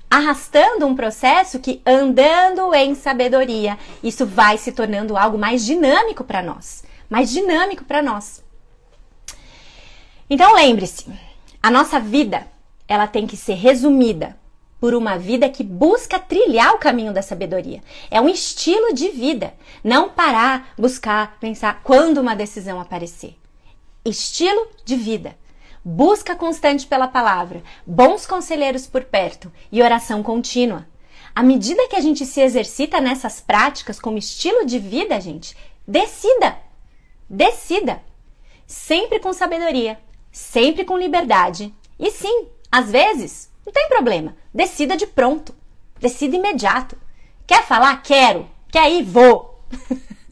arrastando 0.09 0.87
um 0.87 0.95
processo 0.95 1.59
que, 1.59 1.83
andando 1.85 2.73
em 2.73 2.95
sabedoria, 2.95 3.77
isso 4.05 4.25
vai 4.25 4.57
se 4.57 4.71
tornando 4.71 5.17
algo 5.17 5.37
mais 5.37 5.65
dinâmico 5.65 6.23
para 6.23 6.41
nós. 6.41 6.85
Mais 7.11 7.31
dinâmico 7.31 7.85
para 7.85 8.01
nós. 8.01 8.44
Então 10.29 10.55
lembre-se, 10.55 11.07
a 11.63 11.71
nossa 11.71 12.01
vida 12.01 12.47
ela 12.89 13.07
tem 13.07 13.27
que 13.27 13.37
ser 13.37 13.55
resumida 13.55 14.37
por 14.81 14.95
uma 14.95 15.19
vida 15.19 15.49
que 15.49 15.63
busca 15.63 16.19
trilhar 16.19 16.75
o 16.75 16.79
caminho 16.79 17.13
da 17.13 17.23
sabedoria. 17.23 17.83
É 18.11 18.21
um 18.21 18.29
estilo 18.29 18.93
de 18.93 19.09
vida. 19.09 19.55
Não 19.83 20.11
parar, 20.11 20.75
buscar, 20.79 21.39
pensar 21.41 21.81
quando 21.83 22.19
uma 22.19 22.35
decisão 22.35 22.81
aparecer. 22.81 23.37
Estilo 24.05 24.69
de 24.85 24.97
vida. 24.97 25.37
Busca 25.83 26.35
constante 26.35 26.87
pela 26.87 27.09
palavra, 27.09 27.63
bons 27.87 28.27
conselheiros 28.27 28.87
por 28.87 29.05
perto 29.05 29.53
e 29.71 29.83
oração 29.83 30.23
contínua. 30.23 30.87
À 31.35 31.43
medida 31.43 31.89
que 31.89 31.97
a 31.97 32.01
gente 32.01 32.25
se 32.25 32.41
exercita 32.41 33.01
nessas 33.01 33.41
práticas 33.41 34.01
como 34.01 34.19
estilo 34.19 34.65
de 34.65 34.79
vida, 34.79 35.21
gente, 35.21 35.57
decida. 35.87 36.57
Decida. 37.29 38.01
Sempre 38.67 39.19
com 39.19 39.33
sabedoria, 39.33 39.99
sempre 40.35 40.85
com 40.85 40.99
liberdade. 40.99 41.73
E 41.99 42.11
sim, 42.11 42.49
às 42.71 42.91
vezes, 42.91 43.49
não 43.65 43.73
tem 43.73 43.89
problema. 43.89 44.37
Decida 44.53 44.97
de 44.97 45.07
pronto. 45.07 45.55
Decida 46.01 46.37
imediato. 46.37 46.97
Quer 47.47 47.65
falar? 47.65 48.03
Quero. 48.03 48.49
Quer 48.71 48.91
ir? 48.91 49.05
Vou. 49.05 49.65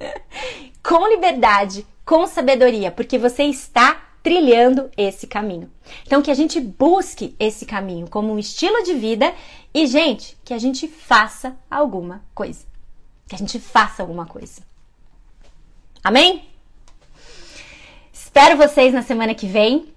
com 0.83 1.07
liberdade, 1.07 1.87
com 2.05 2.27
sabedoria, 2.27 2.91
porque 2.91 3.17
você 3.17 3.45
está 3.45 4.09
trilhando 4.23 4.91
esse 4.97 5.27
caminho. 5.27 5.71
Então, 6.05 6.21
que 6.21 6.31
a 6.31 6.35
gente 6.35 6.61
busque 6.61 7.37
esse 7.39 7.65
caminho 7.65 8.09
como 8.09 8.33
um 8.33 8.39
estilo 8.39 8.83
de 8.83 8.95
vida 8.95 9.33
e, 9.73 9.87
gente, 9.87 10.37
que 10.45 10.53
a 10.53 10.59
gente 10.59 10.89
faça 10.89 11.57
alguma 11.71 12.25
coisa. 12.35 12.67
Que 13.29 13.37
a 13.37 13.39
gente 13.39 13.61
faça 13.61 14.03
alguma 14.03 14.27
coisa. 14.27 14.63
Amém? 16.03 16.52
Espero 18.35 18.57
vocês 18.57 18.95
na 18.95 19.03
semana 19.03 19.35
que 19.35 19.47
vem 19.47 19.93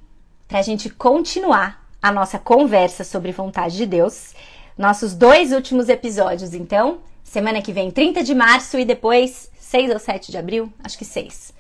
para 0.46 0.60
a 0.60 0.62
gente 0.62 0.90
continuar 0.90 1.88
a 2.02 2.12
nossa 2.12 2.38
conversa 2.38 3.02
sobre 3.06 3.32
vontade 3.32 3.78
de 3.78 3.86
Deus. 3.86 4.34
Nossos 4.78 5.14
dois 5.14 5.54
últimos 5.54 5.88
episódios, 5.88 6.54
então, 6.54 7.00
semana 7.24 7.62
que 7.62 7.72
vem, 7.72 7.90
30 7.90 8.26
de 8.26 8.36
março 8.36 8.78
e 8.78 8.84
depois 8.84 9.50
6 9.58 9.90
ou 9.90 10.00
7 10.00 10.34
de 10.34 10.38
abril, 10.38 10.70
acho 10.84 10.98
que 10.98 11.06
6. 11.06 11.54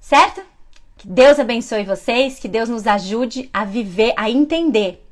Certo? 0.00 0.42
Que 0.96 1.08
Deus 1.08 1.40
abençoe 1.40 1.82
vocês, 1.82 2.38
que 2.38 2.46
Deus 2.46 2.68
nos 2.68 2.86
ajude 2.86 3.50
a 3.52 3.64
viver, 3.64 4.14
a 4.16 4.30
entender 4.30 5.04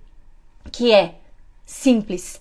que 0.71 0.93
é 0.93 1.17
simples 1.67 2.41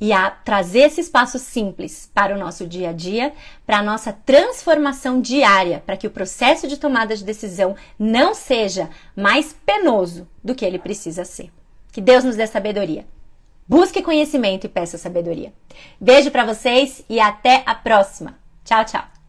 e 0.00 0.12
a 0.12 0.30
trazer 0.30 0.80
esses 0.80 1.08
passos 1.08 1.42
simples 1.42 2.10
para 2.14 2.34
o 2.34 2.38
nosso 2.38 2.66
dia 2.66 2.90
a 2.90 2.92
dia, 2.92 3.32
para 3.66 3.78
a 3.78 3.82
nossa 3.82 4.12
transformação 4.12 5.20
diária, 5.20 5.82
para 5.84 5.96
que 5.96 6.06
o 6.06 6.10
processo 6.10 6.66
de 6.66 6.78
tomada 6.78 7.14
de 7.14 7.24
decisão 7.24 7.76
não 7.98 8.34
seja 8.34 8.88
mais 9.14 9.54
penoso 9.66 10.26
do 10.42 10.54
que 10.54 10.64
ele 10.64 10.78
precisa 10.78 11.24
ser. 11.24 11.52
Que 11.92 12.00
Deus 12.00 12.24
nos 12.24 12.36
dê 12.36 12.46
sabedoria. 12.46 13.06
Busque 13.68 14.02
conhecimento 14.02 14.64
e 14.64 14.68
peça 14.68 14.98
sabedoria. 14.98 15.52
Beijo 16.00 16.30
para 16.30 16.44
vocês 16.44 17.04
e 17.08 17.20
até 17.20 17.62
a 17.66 17.74
próxima. 17.74 18.36
Tchau, 18.64 18.84
tchau. 18.84 19.19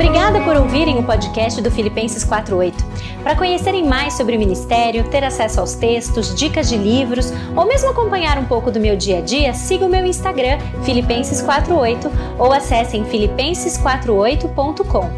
Obrigada 0.00 0.40
por 0.40 0.56
ouvirem 0.56 0.98
o 0.98 1.02
podcast 1.02 1.60
do 1.60 1.70
Filipenses 1.70 2.24
48. 2.24 2.82
Para 3.22 3.36
conhecerem 3.36 3.86
mais 3.86 4.14
sobre 4.14 4.34
o 4.34 4.38
ministério, 4.38 5.04
ter 5.10 5.22
acesso 5.22 5.60
aos 5.60 5.74
textos, 5.74 6.34
dicas 6.34 6.70
de 6.70 6.78
livros 6.78 7.30
ou 7.54 7.66
mesmo 7.66 7.90
acompanhar 7.90 8.38
um 8.38 8.46
pouco 8.46 8.70
do 8.70 8.80
meu 8.80 8.96
dia 8.96 9.18
a 9.18 9.20
dia, 9.20 9.52
siga 9.52 9.84
o 9.84 9.90
meu 9.90 10.06
Instagram, 10.06 10.56
Filipenses48 10.86 12.10
ou 12.38 12.50
acessem 12.50 13.04
filipenses48.com. 13.04 15.10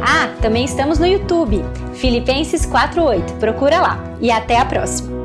Ah, 0.00 0.30
também 0.40 0.64
estamos 0.64 0.98
no 0.98 1.06
YouTube, 1.06 1.62
Filipenses48. 1.96 3.36
Procura 3.38 3.78
lá. 3.78 4.02
E 4.22 4.30
até 4.30 4.58
a 4.58 4.64
próxima! 4.64 5.19